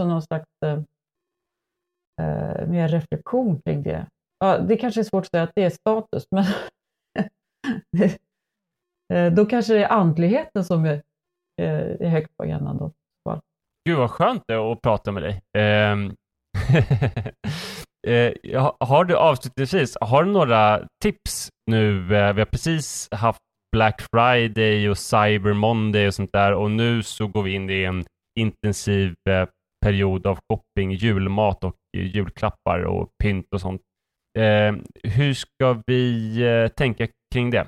[0.00, 0.80] Så någon slags eh,
[2.20, 4.06] eh, mer reflektion kring det.
[4.38, 6.44] Ja, det kanske är svårt att säga att det är status, men
[9.14, 11.02] eh, då kanske det är andligheten som är,
[11.62, 12.78] eh, är högt på agendan.
[12.78, 12.92] Då.
[13.84, 15.42] Gud vad skönt det är att prata med dig.
[15.58, 16.16] Ehm,
[18.06, 22.16] Eh, har du avslutningsvis, har du några tips nu?
[22.16, 23.40] Eh, vi har precis haft
[23.72, 27.84] Black Friday och Cyber Monday och sånt där och nu så går vi in i
[27.84, 28.04] en
[28.40, 29.48] intensiv eh,
[29.84, 33.80] period av shopping, julmat och eh, julklappar och pynt och sånt.
[34.38, 37.66] Eh, hur ska vi eh, tänka kring det?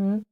[0.00, 0.24] Mm.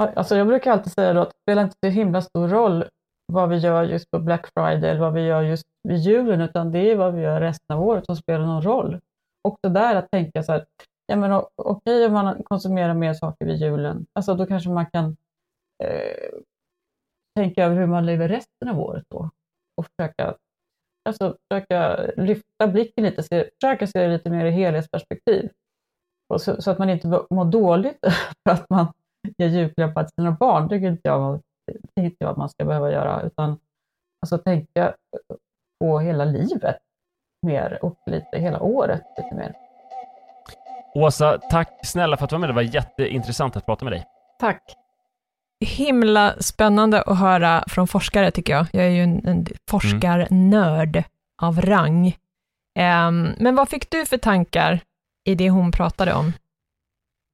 [0.00, 2.84] Alltså jag brukar alltid säga att det spelar inte så himla stor roll
[3.32, 6.72] vad vi gör just på Black Friday eller vad vi gör just vid julen, utan
[6.72, 9.00] det är vad vi gör resten av året som spelar någon roll.
[9.48, 10.64] Också där att tänka så här,
[11.06, 14.86] ja men okej okay, om man konsumerar mer saker vid julen, alltså då kanske man
[14.86, 15.16] kan
[15.84, 16.38] eh,
[17.36, 19.30] tänka över hur man lever resten av året då
[19.76, 20.34] och försöka,
[21.08, 25.50] alltså, försöka lyfta blicken lite, se, försöka se det lite mer i helhetsperspektiv.
[26.28, 27.98] Och så, så, att man inte mår dåligt
[28.44, 28.92] för att man
[29.38, 30.68] ger julklappar till sina barn.
[30.68, 33.58] Det tycker inte jag, det inte jag att man ska behöva göra, utan
[34.20, 34.94] alltså, tänka
[35.80, 36.78] på hela livet
[37.46, 39.54] mer och lite hela året lite mer.
[40.94, 42.48] Åsa, tack snälla för att du var med.
[42.48, 44.04] Det var jätteintressant att prata med dig.
[44.38, 44.76] Tack
[45.64, 48.66] himla spännande att höra från forskare, tycker jag.
[48.72, 51.04] Jag är ju en, en forskarnörd mm.
[51.42, 52.06] av rang.
[52.78, 54.80] Um, men vad fick du för tankar
[55.24, 56.32] i det hon pratade om?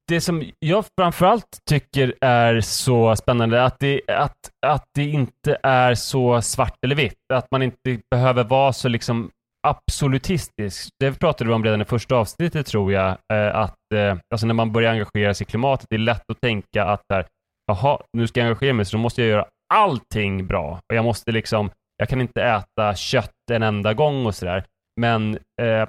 [0.08, 5.94] Det som jag framförallt tycker är så spännande, att det, att, att det inte är
[5.94, 7.18] så svart eller vitt.
[7.34, 9.30] Att man inte behöver vara så liksom
[9.66, 10.88] absolutistisk.
[10.98, 14.54] Det pratade vi om redan i första avsnittet tror jag, eh, att eh, alltså när
[14.54, 17.26] man börjar engagera sig i klimatet, det är lätt att tänka att där,
[17.66, 20.80] jaha, nu ska jag engagera mig så då måste jag göra allting bra.
[20.88, 24.64] Och jag måste liksom, jag kan inte äta kött en enda gång och sådär.
[25.00, 25.88] Men eh,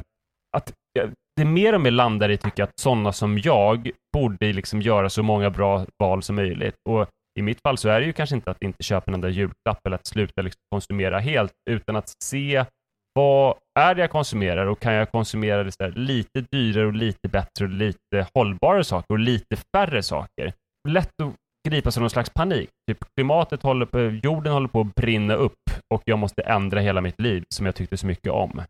[0.58, 4.54] att eh, det mer och mer landar i, tycker jag, att sådana som jag borde
[4.54, 6.75] liksom göra så många bra val som möjligt.
[6.89, 7.08] Och
[7.39, 9.86] i mitt fall så är det ju kanske inte att inte köpa en enda julklapp
[9.86, 12.65] eller att sluta liksom konsumera helt, utan att se
[13.13, 17.65] vad är det jag konsumerar och kan jag konsumera det lite dyrare och lite bättre
[17.65, 20.54] och lite hållbara saker och lite färre saker.
[20.89, 21.34] Lätt att
[21.69, 22.69] gripas av någon slags panik.
[22.89, 27.02] Typ klimatet håller på, jorden håller på att brinna upp och jag måste ändra hela
[27.02, 28.62] mitt liv som jag tyckte så mycket om.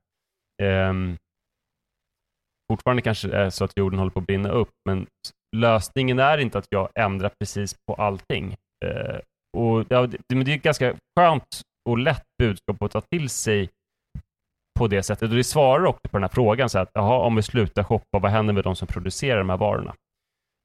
[0.63, 1.17] Um,
[2.71, 5.07] fortfarande kanske är så att jorden håller på att brinna upp, men
[5.55, 8.55] lösningen är inte att jag ändrar precis på allting.
[8.85, 9.19] Uh,
[9.57, 13.69] och det, men det är ett ganska skönt och lätt budskap att ta till sig
[14.79, 15.29] på det sättet.
[15.29, 18.19] Och det svarar också på den här frågan, så att jaha, om vi slutar shoppa,
[18.19, 19.95] vad händer med de som producerar de här varorna?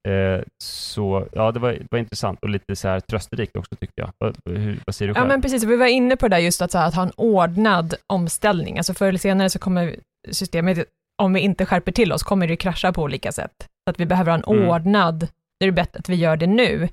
[0.08, 4.00] Eh, så ja, det var, det var intressant och lite så här trösterikt också tyckte
[4.00, 4.10] jag.
[4.18, 5.24] Vad, hur, vad säger du själv?
[5.24, 5.64] Ja, men precis.
[5.64, 8.78] Vi var inne på det där just att, här, att ha en ordnad omställning.
[8.78, 9.96] Alltså förr eller senare så kommer
[10.30, 10.88] systemet,
[11.22, 13.54] om vi inte skärper till oss, kommer det krascha på olika sätt.
[13.58, 14.68] Så att vi behöver ha en mm.
[14.68, 15.28] ordnad,
[15.60, 16.88] det är bättre att vi gör det nu.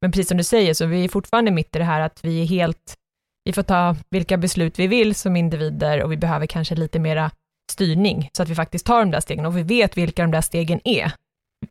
[0.00, 2.42] Men precis som du säger, så vi är fortfarande mitt i det här att vi
[2.42, 2.96] är helt,
[3.44, 7.30] vi får ta vilka beslut vi vill som individer och vi behöver kanske lite mera
[7.72, 10.40] styrning, så att vi faktiskt tar de där stegen och vi vet vilka de där
[10.40, 11.12] stegen är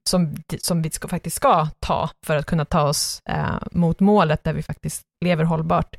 [0.10, 4.44] som, som vi ska, faktiskt ska ta för att kunna ta oss eh, mot målet
[4.44, 5.96] där vi faktiskt lever hållbart.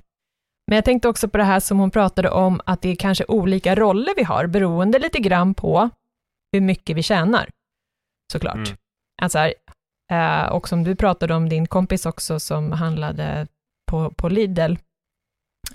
[0.67, 3.25] Men jag tänkte också på det här som hon pratade om, att det är kanske
[3.29, 5.91] olika roller vi har, beroende lite grann på
[6.53, 7.51] hur mycket vi tjänar,
[8.33, 8.55] såklart.
[8.55, 8.77] Mm.
[9.23, 9.39] Alltså,
[10.13, 13.47] eh, och som du pratade om din kompis också som handlade
[13.91, 14.75] på, på Lidl,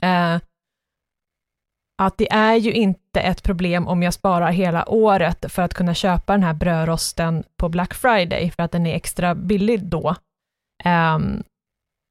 [0.01, 0.37] eh,
[2.01, 5.93] att det är ju inte ett problem om jag sparar hela året för att kunna
[5.93, 10.15] köpa den här brödrosten på Black Friday, för att den är extra billig då.
[10.85, 11.43] Um,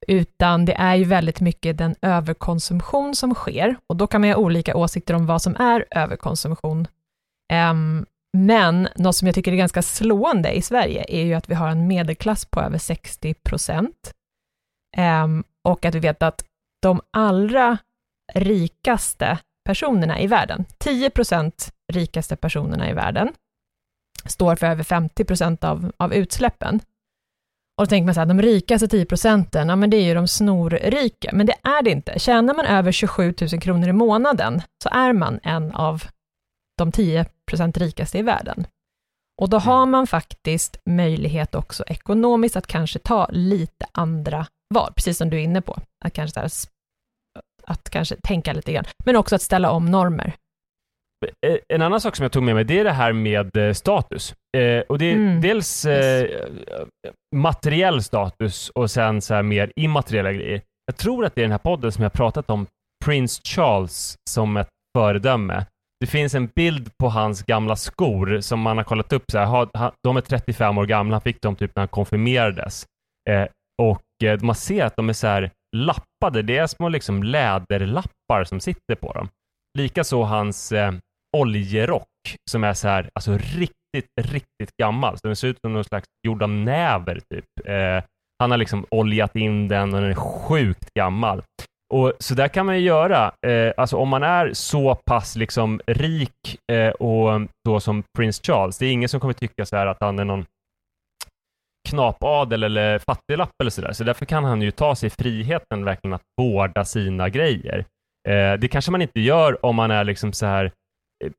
[0.07, 4.37] utan det är ju väldigt mycket den överkonsumtion som sker, och då kan man ha
[4.37, 6.87] olika åsikter om vad som är överkonsumtion.
[7.71, 8.05] Um,
[8.37, 11.69] men något som jag tycker är ganska slående i Sverige är ju att vi har
[11.69, 14.13] en medelklass på över 60 procent.
[14.97, 16.45] Um, och att vi vet att
[16.81, 17.77] de allra
[18.33, 20.65] rikaste personerna i världen.
[20.77, 23.33] 10 procent rikaste personerna i världen
[24.25, 26.79] står för över 50 procent av, av utsläppen.
[27.77, 30.13] Och då tänker man så här, de rikaste 10 procenten, ja men det är ju
[30.13, 32.19] de snorrika, men det är det inte.
[32.19, 36.03] Tjänar man över 27 000 kronor i månaden, så är man en av
[36.77, 38.67] de 10 procent rikaste i världen.
[39.41, 45.17] Och då har man faktiskt möjlighet också ekonomiskt att kanske ta lite andra val, precis
[45.17, 46.49] som du är inne på, att kanske
[47.63, 50.35] att kanske tänka lite grann, men också att ställa om normer.
[51.45, 53.73] Eh, en annan sak som jag tog med mig, det är det här med eh,
[53.73, 54.35] status.
[54.57, 55.41] Eh, och det är mm.
[55.41, 56.47] dels eh,
[57.35, 60.61] materiell status och sen så här mer immateriella grejer.
[60.85, 62.67] Jag tror att det är den här podden som jag pratat om
[63.05, 65.65] Prince Charles som ett föredöme.
[65.99, 69.23] det finns en bild på hans gamla skor som man har kollat upp.
[69.31, 72.85] Så här, de är 35 år gamla, han fick dem typ när han konfirmerades.
[73.29, 73.47] Eh,
[73.81, 76.41] och eh, man ser att de är så här lappade.
[76.41, 79.29] Det är små liksom läderlappar som sitter på dem.
[79.77, 80.93] Likaså hans eh,
[81.39, 82.07] oljerock
[82.51, 85.17] som är så här, alltså riktigt, riktigt gammal.
[85.17, 87.45] Så den ser ut som någon slags gjord av näver typ.
[87.65, 88.03] Eh,
[88.39, 91.43] han har liksom oljat in den och den är sjukt gammal.
[91.93, 93.31] Och så där kan man ju göra.
[93.47, 98.77] Eh, alltså om man är så pass liksom rik eh, och så som Prince Charles,
[98.77, 100.45] det är ingen som kommer tycka så här att han är någon
[101.89, 103.93] knapadel eller fattiglapp eller sådär.
[103.93, 107.85] Så därför kan han ju ta sig friheten verkligen att vårda sina grejer.
[108.29, 110.71] Eh, det kanske man inte gör om man är liksom så här
[111.25, 111.31] Eh,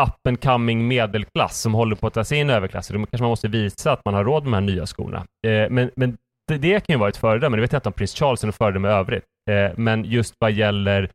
[0.00, 3.00] up and coming medelklass som håller på att ta sig in i överklassen.
[3.00, 5.26] Då kanske man måste visa att man har råd med de här nya skorna.
[5.46, 7.56] Eh, men, men det, det, kan ju vara ett föredöme.
[7.56, 9.24] Det vet jag inte om prins Charles är något föredöme i övrigt.
[9.50, 11.10] Eh, men just vad gäller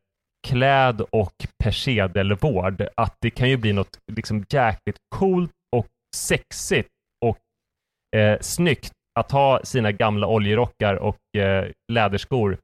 [0.46, 6.88] kläd och persedelvård, att det kan ju bli något liksom jäkligt coolt och sexigt
[7.24, 7.38] och
[8.18, 12.58] eh, snyggt att ha sina gamla oljerockar och eh, läderskor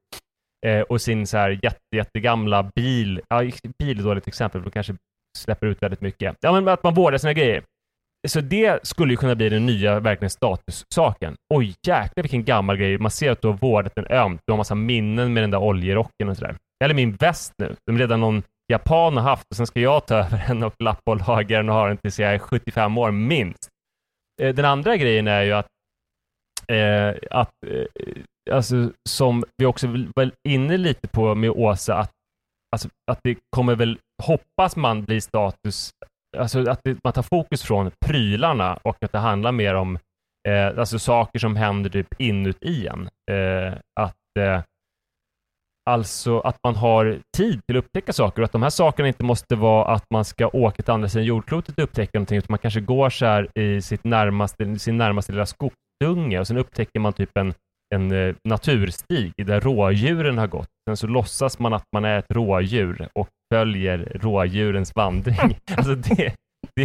[0.67, 3.21] eh, och sin så här jätte, jättegamla bil.
[3.29, 3.41] Ja,
[3.79, 4.95] bil är ett dåligt exempel, för då kanske
[5.39, 6.37] släpper ut väldigt mycket.
[6.41, 7.63] Ja, men att man vårdar sina grejer.
[8.29, 11.35] Så det skulle ju kunna bli den nya verkligen statussaken.
[11.55, 12.99] Oj, jäklar vilken gammal grej.
[12.99, 14.41] Man ser att du har vårdat den ömt.
[14.47, 16.57] Du har massa minnen med den där oljerocken och sådär.
[16.85, 20.15] Eller min väst nu, som redan någon japan har haft och sen ska jag ta
[20.25, 23.11] över den och lappa och laga den och ha den tills jag är 75 år
[23.11, 23.69] minst.
[24.43, 25.67] Eh, den andra grejen är ju att,
[26.69, 27.85] eh, att eh,
[28.51, 32.11] alltså, som vi också var inne lite på med Åsa, att,
[32.73, 35.91] alltså, att det kommer väl, hoppas man, bli status
[36.37, 39.99] alltså att det, man tar fokus från prylarna och att det handlar mer om
[40.49, 43.09] eh, alltså saker som händer typ inuti en.
[43.31, 44.63] Eh, att eh,
[45.91, 49.25] Alltså att man har tid till att upptäcka saker och att de här sakerna inte
[49.25, 52.59] måste vara att man ska åka till andra sidan jordklotet och upptäcka någonting, utan man
[52.59, 57.13] kanske går så här i sitt närmaste, sin närmaste lilla skogsdunge och sen upptäcker man
[57.13, 57.55] typ en,
[57.95, 60.69] en uh, naturstig där rådjuren har gått.
[60.89, 65.59] Sen så låtsas man att man är ett rådjur och följer rådjurens vandring.
[65.77, 66.35] alltså det,
[66.77, 66.85] det,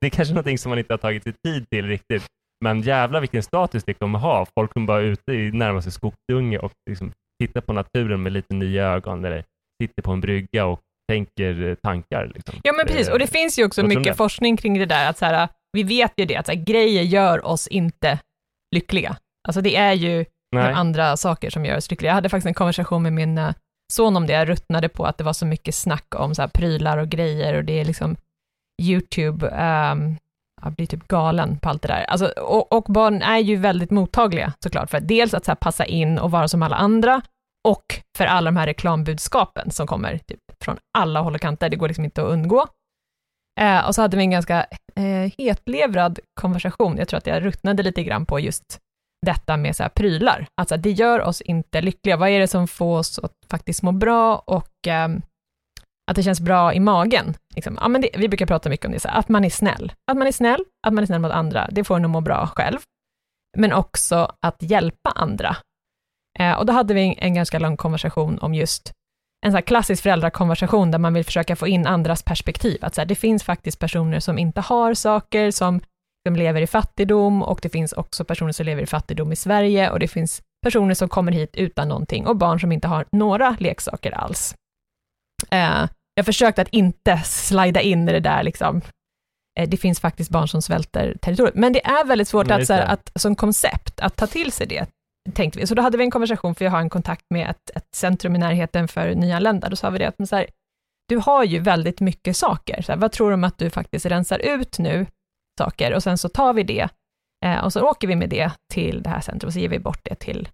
[0.00, 2.26] det är kanske någonting som man inte har tagit sig tid till riktigt.
[2.64, 4.46] Men jävla vilken status det kommer ha.
[4.58, 8.84] Folk kommer bara ute i närmaste skogsdunge och liksom tittar på naturen med lite nya
[8.84, 9.44] ögon eller
[9.82, 10.80] sitter på en brygga och
[11.12, 12.32] tänker eh, tankar.
[12.34, 12.54] Liksom.
[12.62, 13.08] Ja, men precis.
[13.08, 16.12] Och det finns ju också mycket forskning kring det där, att så här, vi vet
[16.16, 18.18] ju det, att så här, grejer gör oss inte
[18.74, 19.16] lyckliga.
[19.48, 20.24] Alltså det är ju
[20.56, 22.10] andra saker som gör oss lyckliga.
[22.10, 23.54] Jag hade faktiskt en konversation med min eh,
[23.92, 26.48] son om det, jag ruttnade på att det var så mycket snack om så här
[26.48, 28.16] prylar och grejer och det är liksom
[28.82, 30.16] YouTube, ehm, um,
[30.62, 32.04] jag blir typ galen på allt det där.
[32.04, 36.18] Alltså, och, och barn är ju väldigt mottagliga såklart, för dels att så passa in
[36.18, 37.22] och vara som alla andra,
[37.68, 37.84] och
[38.18, 41.88] för alla de här reklambudskapen som kommer typ, från alla håll och kanter, det går
[41.88, 42.66] liksom inte att undgå.
[43.60, 47.82] Eh, och så hade vi en ganska eh, hetlevrad konversation, jag tror att jag ruttnade
[47.82, 48.78] lite grann på just
[49.26, 50.46] detta med så här prylar.
[50.54, 52.16] Alltså det gör oss inte lyckliga.
[52.16, 55.08] Vad är det som får oss att faktiskt må bra och eh,
[56.10, 57.34] att det känns bra i magen?
[57.54, 57.78] Liksom.
[57.80, 59.92] Ja, men det, vi brukar prata mycket om det, så här, att man är snäll.
[60.10, 62.20] Att man är snäll, att man är snäll mot andra, det får en att må
[62.20, 62.78] bra själv.
[63.58, 65.56] Men också att hjälpa andra.
[66.38, 68.92] Eh, och då hade vi en, en, ganska lång konversation om just
[69.46, 72.78] en så här klassisk föräldrakonversation där man vill försöka få in andras perspektiv.
[72.82, 75.80] Att så här, det finns faktiskt personer som inte har saker, som
[76.28, 79.90] som lever i fattigdom och det finns också personer som lever i fattigdom i Sverige
[79.90, 83.56] och det finns personer som kommer hit utan någonting och barn som inte har några
[83.58, 84.54] leksaker alls.
[85.50, 88.80] Eh, jag försökte att inte slida in i det där liksom,
[89.60, 92.72] eh, det finns faktiskt barn som svälter territoriet, men det är väldigt svårt att, så
[92.72, 94.86] här, att, som koncept, att ta till sig det,
[95.34, 95.66] tänkte vi.
[95.66, 98.36] Så då hade vi en konversation, för jag har en kontakt med ett, ett centrum
[98.36, 100.46] i närheten för nyanlända, då sa vi det att så här,
[101.08, 104.06] du har ju väldigt mycket saker, så här, vad tror du om att du faktiskt
[104.06, 105.06] rensar ut nu
[105.64, 106.88] saker och sen så tar vi det
[107.44, 109.78] eh, och så åker vi med det till det här centret och så ger vi
[109.78, 110.48] bort det till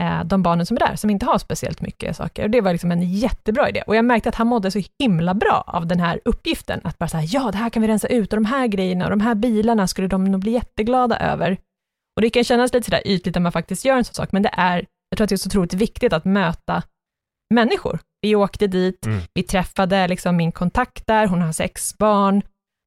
[0.00, 2.44] eh, de barnen som är där, som inte har speciellt mycket saker.
[2.44, 3.82] Och det var liksom en jättebra idé.
[3.86, 7.08] Och jag märkte att han mådde så himla bra av den här uppgiften, att bara
[7.08, 9.34] säga ja, det här kan vi rensa ut och de här grejerna och de här
[9.34, 11.56] bilarna skulle de nog bli jätteglada över.
[12.16, 14.42] Och det kan kännas lite sådär ytligt när man faktiskt gör en sån sak, men
[14.42, 16.82] det är, jag tror att det är så otroligt viktigt att möta
[17.54, 17.98] människor.
[18.20, 19.20] Vi åkte dit, mm.
[19.34, 22.42] vi träffade liksom min kontakt där, hon har sex barn,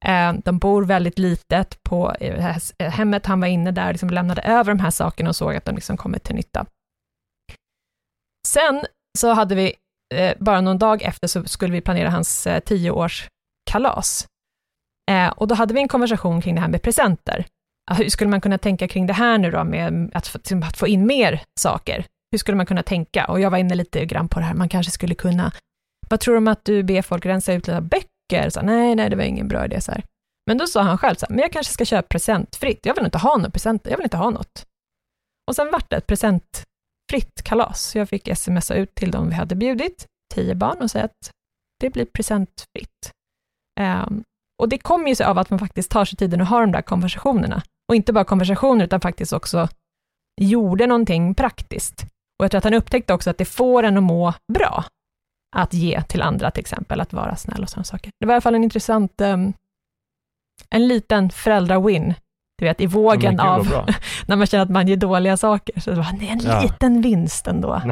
[0.06, 4.42] Eh, de bor väldigt litet på eh, eh, hemmet, han var inne där, liksom lämnade
[4.42, 6.66] över de här sakerna och såg att de liksom kommit till nytta.
[8.48, 8.86] Sen
[9.18, 9.74] så hade vi,
[10.38, 14.28] bara någon dag efter så skulle vi planera hans tioårskalas.
[15.36, 17.46] Och då hade vi en konversation kring det här med presenter.
[17.92, 20.88] Hur skulle man kunna tänka kring det här nu då med att, liksom att få
[20.88, 22.06] in mer saker?
[22.32, 23.26] Hur skulle man kunna tänka?
[23.28, 25.52] Och jag var inne lite grann på det här, man kanske skulle kunna,
[26.10, 28.50] vad tror du om att du ber folk rensa ut lite böcker böcker.
[28.50, 29.82] Så, nej, nej, det var ingen bra idé.
[29.82, 30.04] Så här.
[30.48, 32.86] Men då sa han själv, så här, men jag kanske ska köpa presentfritt.
[32.86, 34.66] Jag vill inte ha några presenter, jag vill inte ha något.
[35.48, 37.84] Och sen vart det ett presentfritt kalas.
[37.84, 41.32] Så jag fick smsa ut till dem vi hade bjudit, tio barn, och säga att
[41.80, 43.12] det blir presentfritt.
[43.80, 44.24] Um,
[44.62, 46.72] och det kommer ju sig av att man faktiskt tar sig tiden att ha de
[46.72, 47.64] där konversationerna.
[47.90, 49.68] Och inte bara konversationer, utan faktiskt också
[50.42, 52.02] gjorde någonting praktiskt.
[52.40, 54.86] Och jag tror att han upptäckte också att det får en att må bra,
[55.56, 58.12] att ge till andra till exempel, att vara snäll och sådana saker.
[58.20, 59.54] Det var i alla fall en intressant, um,
[60.70, 62.14] en liten föräldra-win,
[62.58, 63.68] du vet i vågen gud, av,
[64.28, 66.62] när man känner att man ger dåliga saker, så det var är en Ja.
[66.62, 67.82] liten vinst ändå.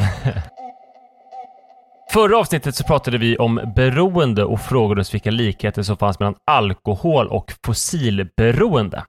[2.14, 6.36] Förra avsnittet så pratade vi om beroende och frågade oss vilka likheter som fanns mellan
[6.52, 9.04] alkohol och fossilberoende.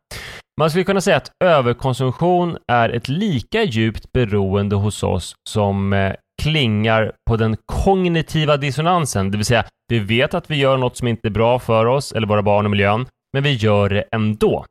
[0.61, 6.13] Man skulle kunna säga att överkonsumtion är ett lika djupt beroende hos oss som eh,
[6.45, 11.09] klingar på den kognitiva dissonansen, det vill säga vi vet att vi gör något som
[11.09, 14.65] inte är bra för oss eller våra barn och miljön, men vi gör det ändå.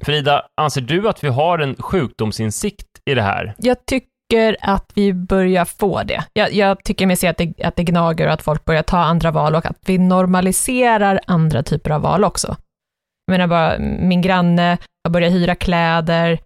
[0.00, 3.54] Frida, anser du att vi har en sjukdomsinsikt i det här?
[3.58, 6.24] Jag tycker att vi börjar få det.
[6.32, 8.98] Jag, jag tycker mig se att det, att det gnager och att folk börjar ta
[8.98, 12.56] andra val och att vi normaliserar andra typer av val också.
[13.26, 16.38] Jag menar bara, min granne har börjat hyra kläder,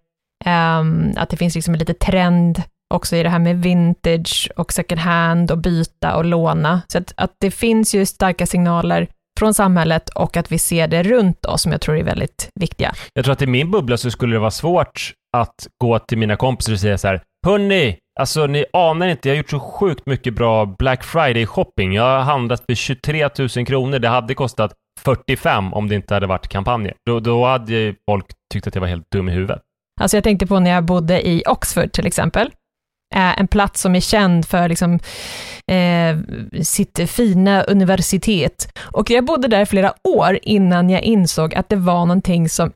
[0.46, 2.62] um, att det finns liksom en liten trend
[2.94, 6.82] också i det här med vintage och second hand och byta och låna.
[6.88, 11.02] Så att, att det finns ju starka signaler från samhället och att vi ser det
[11.02, 12.92] runt oss som jag tror är väldigt viktiga.
[13.14, 16.36] Jag tror att i min bubbla så skulle det vara svårt att gå till mina
[16.36, 20.06] kompisar och säga så här, Hörni, alltså ni anar inte, jag har gjort så sjukt
[20.06, 21.92] mycket bra Black Friday-shopping.
[21.92, 23.98] Jag har handlat för 23 000 kronor.
[23.98, 26.94] Det hade kostat 45 om det inte hade varit kampanjer.
[27.06, 29.62] Då, då hade folk tyckt att jag var helt dum i huvudet.
[30.00, 32.50] Alltså jag tänkte på när jag bodde i Oxford till exempel,
[33.14, 34.98] en plats som är känd för liksom,
[35.66, 36.18] eh,
[36.62, 38.78] sitt fina universitet.
[38.82, 42.72] Och jag bodde där i flera år innan jag insåg att det var någonting som,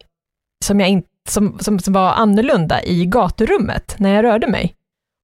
[0.65, 4.75] som, jag in, som, som, som var annorlunda i gaturummet när jag rörde mig.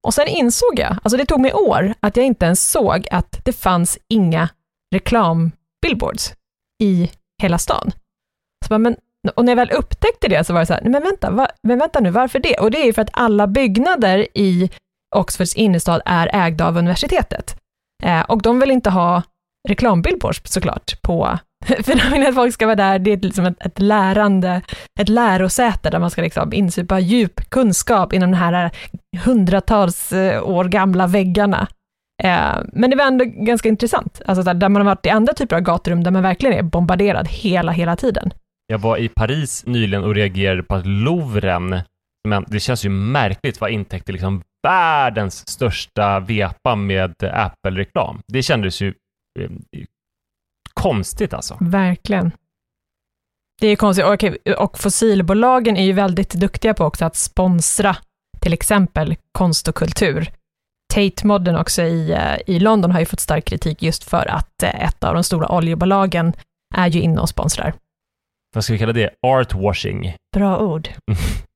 [0.06, 3.44] Och sen insåg jag, alltså det tog mig år, att jag inte ens såg att
[3.44, 4.48] det fanns inga
[4.94, 6.34] reklambillboards
[6.82, 7.10] i
[7.42, 7.90] hela stan.
[8.64, 8.96] Så bara, men
[9.34, 11.48] och när jag väl upptäckte det så var det så här, nej men vänta, va,
[11.62, 12.58] men vänta nu, varför det?
[12.58, 14.70] Och det är ju för att alla byggnader i
[15.16, 17.56] Oxfords innerstad är ägda av universitetet.
[18.04, 19.22] Eh, och de vill inte ha
[19.68, 23.66] reklambillboards såklart på, för de vill att folk ska vara där, det är liksom ett,
[23.66, 24.62] ett lärande,
[25.00, 28.70] ett lärosäte där man ska liksom insupa djup kunskap inom de här
[29.24, 31.68] hundratals eh, år gamla väggarna.
[32.22, 35.32] Eh, men det var ändå ganska intressant, alltså där, där man har varit i andra
[35.32, 38.30] typer av gaturum där man verkligen är bombarderad hela, hela tiden.
[38.66, 41.80] Jag var i Paris nyligen och reagerade på att Louvren,
[42.26, 48.20] men det känns ju märkligt vad intäkter liksom världens största vepa med Apple-reklam.
[48.26, 48.94] Det kändes ju
[49.38, 49.50] eh,
[50.74, 51.56] konstigt alltså.
[51.60, 52.30] Verkligen.
[53.60, 57.96] Det är konstigt, Okej, och fossilbolagen är ju väldigt duktiga på också att sponsra
[58.40, 60.30] till exempel konst och kultur.
[60.94, 64.62] Tate Modern också i, eh, i London har ju fått stark kritik just för att
[64.62, 66.32] eh, ett av de stora oljebolagen
[66.74, 67.74] är ju inne och sponsrar.
[68.54, 69.10] Vad ska vi kalla det?
[69.26, 70.14] Artwashing.
[70.36, 70.88] Bra ord.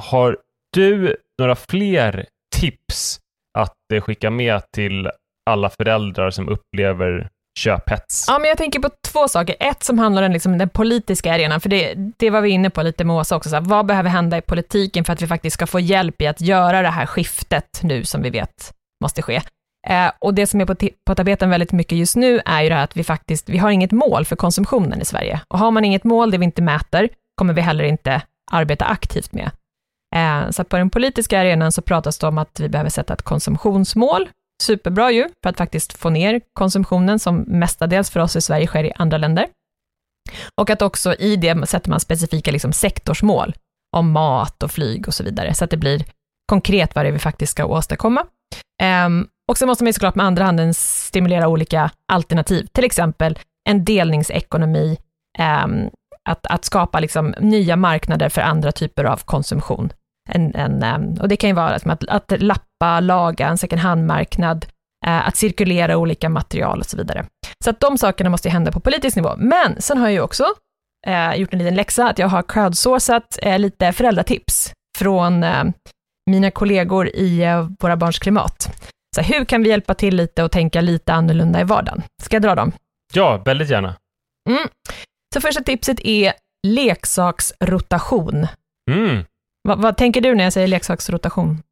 [0.00, 0.36] Har
[0.72, 2.26] du några fler
[2.56, 3.20] tips
[3.58, 5.10] att eh, skicka med till
[5.50, 7.28] alla föräldrar som upplever
[7.58, 8.24] köphets?
[8.28, 9.56] Ja, men jag tänker på två saker.
[9.60, 12.82] Ett som handlar om liksom den politiska arenan, för det, det var vi inne på
[12.82, 13.48] lite med Åsa också.
[13.50, 16.26] Så här, vad behöver hända i politiken för att vi faktiskt ska få hjälp i
[16.26, 19.42] att göra det här skiftet nu som vi vet måste ske?
[19.88, 20.74] Eh, och det som är på,
[21.06, 23.70] på tapeten väldigt mycket just nu är ju det här att vi faktiskt, vi har
[23.70, 25.40] inget mål för konsumtionen i Sverige.
[25.48, 29.32] Och har man inget mål, det vi inte mäter, kommer vi heller inte arbeta aktivt
[29.32, 29.50] med.
[30.14, 33.22] Eh, så på den politiska arenan så pratas det om att vi behöver sätta ett
[33.22, 34.28] konsumtionsmål.
[34.62, 38.84] Superbra ju, för att faktiskt få ner konsumtionen som mestadels för oss i Sverige sker
[38.84, 39.46] i andra länder.
[40.60, 43.54] Och att också i det sätter man specifika liksom sektorsmål
[43.96, 46.04] om mat och flyg och så vidare, så att det blir
[46.48, 48.26] konkret vad det är vi faktiskt ska åstadkomma.
[48.82, 53.38] Ehm, och så måste man ju såklart med andra handen stimulera olika alternativ, till exempel
[53.68, 54.98] en delningsekonomi,
[55.38, 55.90] ehm,
[56.28, 59.92] att, att skapa liksom nya marknader för andra typer av konsumtion.
[60.34, 64.66] En, en, ehm, och det kan ju vara att, att lappa, laga en second hand-marknad,
[65.06, 67.24] eh, att cirkulera olika material och så vidare.
[67.64, 69.34] Så att de sakerna måste hända på politisk nivå.
[69.36, 70.44] Men sen har jag ju också
[71.06, 75.64] eh, gjort en liten läxa, att jag har crowdsourcat eh, lite föräldratips från eh,
[76.30, 78.86] mina kollegor i eh, Våra Barns Klimat.
[79.16, 82.02] Så hur kan vi hjälpa till lite och tänka lite annorlunda i vardagen?
[82.22, 82.72] Ska jag dra dem?
[83.14, 83.96] Ja, väldigt gärna.
[84.50, 84.68] Mm.
[85.34, 86.32] Så första tipset är
[86.66, 88.46] leksaksrotation.
[88.90, 89.24] Mm.
[89.68, 91.62] Va, vad tänker du när jag säger leksaksrotation?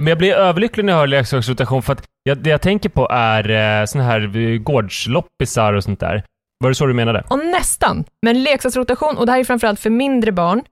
[0.00, 3.08] Men jag blir överlycklig när jag hör leksaksrotation för att jag, det jag tänker på
[3.10, 6.24] är eh, såna här gårdsloppisar och sånt där.
[6.58, 7.24] Var det så du menade?
[7.28, 10.62] Och nästan, men leksaksrotation, och det här är framförallt för mindre barn,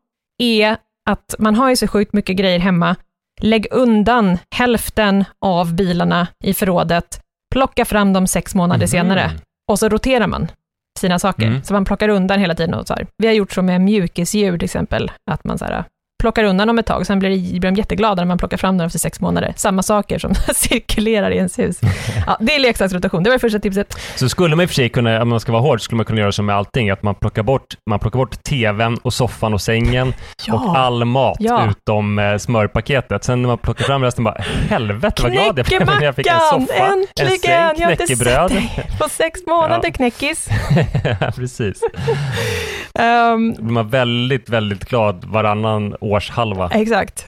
[0.43, 0.77] är
[1.11, 2.97] att man har ju så sjukt mycket grejer hemma.
[3.41, 7.21] Lägg undan hälften av bilarna i förrådet,
[7.55, 8.89] plocka fram dem sex månader Mhm.
[8.89, 9.31] senare
[9.71, 10.51] och så roterar man
[10.99, 11.47] sina saker.
[11.47, 11.63] Mm.
[11.63, 12.75] Så man plockar undan hela tiden.
[12.75, 13.07] Och så här.
[13.19, 15.85] Vi har gjort så med mjukisdjur till exempel, att man så här,
[16.25, 18.99] plockar undan dem ett tag, sen blir, de jätteglada när man plockar fram dem efter
[18.99, 19.53] sex månader.
[19.57, 21.81] Samma saker som cirkulerar i ens hus.
[22.27, 23.95] Ja, det är leksaksrotation, det var det första tipset.
[24.17, 26.07] Så skulle man i och för sig kunna, om man ska vara hård, skulle man
[26.07, 29.55] kunna göra som med allting, att man plockar bort, man plockar bort tvn och soffan
[29.55, 30.15] och sängen
[30.53, 31.69] och all mat Ja.
[31.71, 33.25] utom eh, smörpaketet.
[33.25, 36.27] Sen när man plockar fram resten bara, helvete vad glad jag blev när jag fick
[36.27, 37.39] en soffa, en Äntligen!
[37.41, 38.51] säng, Jag har inte knäckebröd.
[38.51, 39.91] sett dig på sex månader, Ja.
[39.93, 40.49] knäckis.
[41.37, 41.81] Precis.
[42.99, 46.71] Ehm, Då blir man väldigt, väldigt glad varannan årshalva.
[46.73, 47.27] exakt.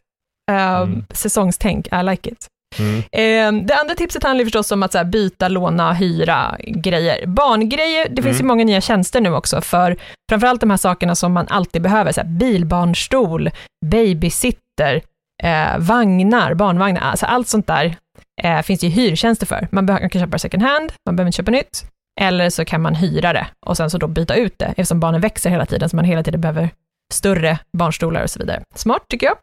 [0.51, 1.05] Ehm, Mm.
[1.11, 2.47] Säsongstänk, I like it.
[2.79, 3.03] Mm.
[3.13, 7.27] Ehm, det andra tipset handlar förstås om att här, byta, låna, hyra grejer.
[7.27, 8.47] Barngrejer, det finns ju Mm.
[8.49, 9.97] många nya tjänster nu också för
[10.31, 13.51] framförallt de här sakerna som man alltid behöver, så här, bilbarnstol,
[13.87, 15.03] babysitter,
[15.43, 17.97] eh, vagnar, barnvagnar, alltså allt sånt där
[18.43, 19.69] eh, finns det ju hyrtjänster för.
[19.73, 21.85] Man, behöver, man kan köpa second hand, man behöver inte köpa nytt,
[22.21, 25.21] eller så kan man hyra det och sen så då byta ut det, eftersom barnen
[25.21, 26.71] växer hela tiden, så man hela tiden behöver
[27.13, 28.63] större barnstolar och så vidare.
[28.75, 29.37] Smart tycker jag.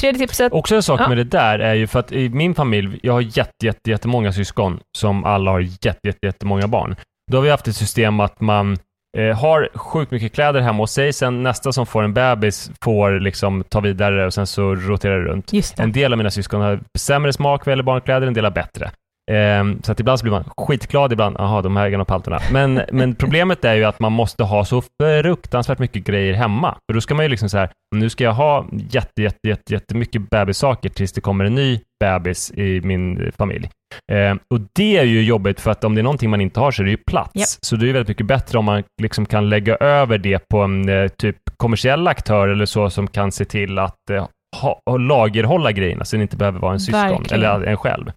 [0.00, 1.08] Tredje tipset, Också en sak Ja.
[1.08, 4.32] med det där är ju för att i min familj, jag har jätte, jätte, jättemånga
[4.32, 6.96] syskon som alla har jätte, jätte, jättemånga barn.
[7.30, 8.78] Då har vi haft ett system att man
[9.18, 13.20] eh, har sjukt mycket kläder hemma hos sig, sen nästa som får en bebis får
[13.20, 15.52] liksom ta vidare och sen så roterar det runt.
[15.78, 18.90] En del av mina syskon har sämre smak vad gäller barnkläder, en del har bättre.
[19.30, 22.38] Ehm, så att ibland så blir man skitglad, ibland, jaha, de här gamla palterna.
[22.52, 26.76] Men, men problemet är ju att man måste ha så fruktansvärt mycket grejer hemma.
[26.90, 29.72] För då ska man ju liksom så här, nu ska jag ha jätte, jätte, jätte,
[29.72, 33.70] jättemycket bebissaker tills det kommer en ny bebis i min familj.
[34.12, 36.70] Ehm, och det är ju jobbigt för att om det är någonting man inte har
[36.70, 37.30] så är det ju plats.
[37.34, 37.48] Japp.
[37.48, 40.58] Så det är ju väldigt mycket bättre om man liksom kan lägga över det på
[40.58, 45.72] en eh, typ kommersiell aktör eller så som kan se till att eh, ha, lagerhålla
[45.72, 47.44] grejerna så det inte behöver vara en syskon Verkligen.
[47.44, 48.12] eller en själv.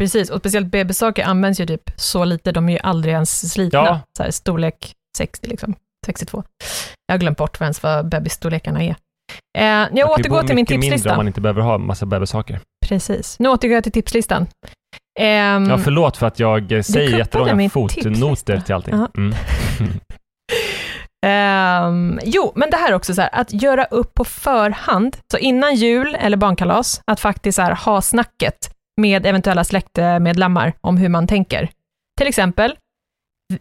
[0.00, 3.78] Precis, och speciellt bebissaker används ju typ så lite, de är ju aldrig ens slitna.
[3.78, 4.00] Ja.
[4.16, 5.74] Så här, storlek 60 liksom,
[6.06, 6.42] 62.
[7.06, 8.96] Jag har glömt bort vad ens vad bebisstorlekarna är.
[9.58, 11.16] Eh, jag återgår till min mycket mindre om tipslista.
[11.16, 12.60] man inte behöver ha massa bebissaker.
[12.86, 14.46] Precis, nu återgår jag till tipslistan.
[15.20, 18.60] Ehm, Ja, förlåt för att jag eh, säger jättelånga fotnoter tipslista.
[18.60, 18.94] till allting.
[19.16, 19.34] Mm.
[21.26, 25.38] ehm, jo, men det här är också så här, att göra upp på förhand, så
[25.38, 31.26] innan jul eller barnkalas, att faktiskt här, ha snacket med eventuella släktmedlemmar om hur man
[31.26, 31.70] tänker.
[32.18, 32.76] Till exempel,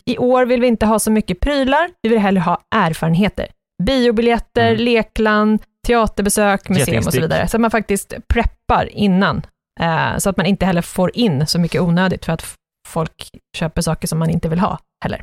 [0.06, 3.48] i år vill vi inte ha så mycket prylar, vi vill hellre ha erfarenheter.
[3.84, 4.84] Biobiljetter, Mm.
[4.86, 7.48] lekland, teaterbesök, museum och så vidare.
[7.48, 9.42] Så att man faktiskt preppar innan,
[9.82, 12.56] eh, så att man inte heller får in så mycket onödigt för att
[12.88, 15.22] folk köper saker som man inte vill ha heller.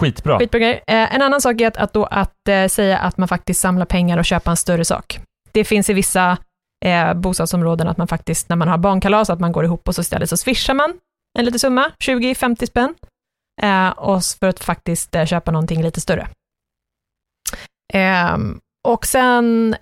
[0.00, 0.38] Skitbra.
[0.38, 0.72] Skitbra.
[0.74, 3.86] Eh, en annan sak är att, att, då, att eh, säga att man faktiskt samlar
[3.86, 5.20] pengar och köper en större sak.
[5.52, 6.38] Det finns i vissa
[6.86, 10.00] eh, bostadsområden att man faktiskt, när man har barnkalas, att man går ihop och så
[10.00, 10.98] istället så swishar man
[11.38, 12.94] en liten summa, 20-50 spänn,
[13.62, 16.28] eh, och för att faktiskt eh, köpa någonting lite större.
[17.92, 19.76] Ehm, och sen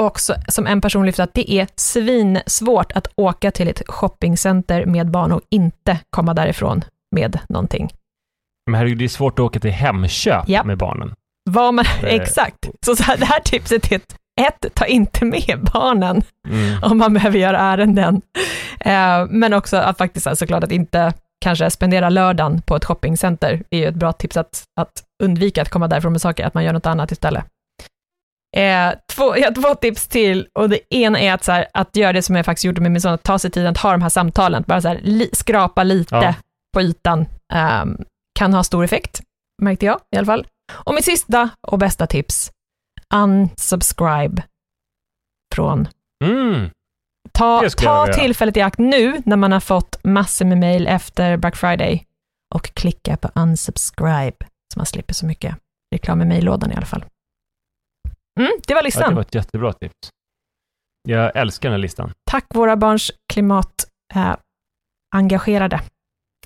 [0.00, 5.10] också, som en person lyfte, att det är svinsvårt att åka till ett shoppingcenter med
[5.10, 6.84] barn och inte komma därifrån
[7.14, 7.92] med någonting.
[8.66, 10.66] Men herregud, det är svårt att åka till Hemköp Japp.
[10.66, 11.14] med barnen.
[11.50, 12.70] Vad man, exakt.
[12.84, 16.82] Så, så här, det här tipset är ett, ett, ta inte med barnen Mm.
[16.82, 18.22] om man behöver göra ärenden.
[18.80, 21.12] Eh, men också att faktiskt alltså, såklart att inte
[21.44, 25.68] kanske spendera lördagen på ett shoppingcenter är ju ett bra tips att, att undvika att
[25.68, 27.44] komma därifrån med saker, att man gör något annat istället.
[28.56, 31.96] Eh, två, jag har två tips till och det ena är att, så här, att
[31.96, 33.92] göra det som jag faktiskt gjorde med min son, att ta sig tiden att ha
[33.92, 36.34] de här samtalen, bara så här, li, skrapa lite Ja.
[36.74, 37.96] på ytan, ehm,
[38.38, 39.20] kan ha stor effekt,
[39.62, 40.46] märkte jag i alla fall.
[40.84, 42.50] Och mitt sista och bästa tips,
[43.14, 44.42] unsubscribe
[45.54, 45.88] från
[46.24, 46.70] Mm.
[47.32, 51.56] Ta, ta tillfället i akt nu när man har fått massor med mail efter Black
[51.56, 52.06] Friday
[52.54, 54.36] och klicka på unsubscribe
[54.74, 55.56] så man slipper så mycket
[55.94, 57.04] reklam i mejllådan i alla fall.
[58.40, 59.08] Mm, det var Ja, listan.
[59.08, 59.94] det var ett jättebra tips.
[61.08, 62.12] Jag älskar den här listan.
[62.30, 63.74] Tack våra barns klimat
[64.14, 64.36] eh,
[65.16, 65.80] engagerade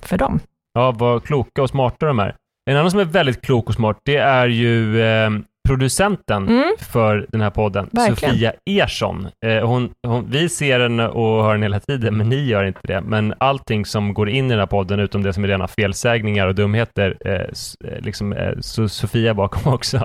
[0.01, 0.39] för dem.
[0.73, 2.35] Ja, vad kloka och smarta de är.
[2.69, 5.29] En annan som är väldigt klok och smart, det är ju eh,
[5.67, 8.33] producenten Mm, för den här podden, Verkligen.
[8.33, 9.27] Sofia Ersson.
[9.45, 12.79] Eh, hon, hon, vi ser henne och hör henne hela tiden, men ni gör inte
[12.83, 13.01] det.
[13.01, 16.47] Men allting som går in i den här podden, utom det som är rena felsägningar
[16.47, 20.03] och dumheter, eh, eh, liksom, eh, så Sofia bakom också.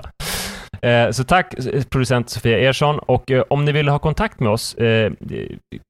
[0.81, 1.53] Eh, så tack
[1.89, 5.11] producent Sofia Ersson och eh, om ni vill ha kontakt med oss, eh,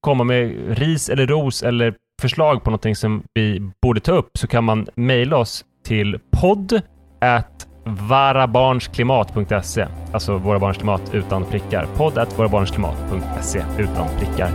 [0.01, 4.47] komma med ris eller ros eller förslag på någonting som vi borde ta upp så
[4.47, 6.81] kan man mejla oss till podd
[7.21, 9.87] at varabarnsklimat.se.
[10.11, 11.87] Alltså Våra Barns Klimat utan prickar.
[11.97, 14.49] Podd at vårabarnsklimat.se utan prickar.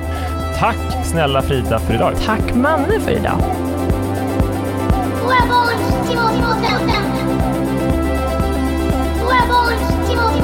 [0.58, 2.12] Tack snälla Frida för idag.
[2.26, 3.38] Tack Manne för idag.
[5.22, 6.34] Våra barns klimat,
[9.22, 10.34] Våra barns klimat,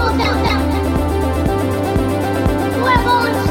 [2.80, 3.43] Våra barns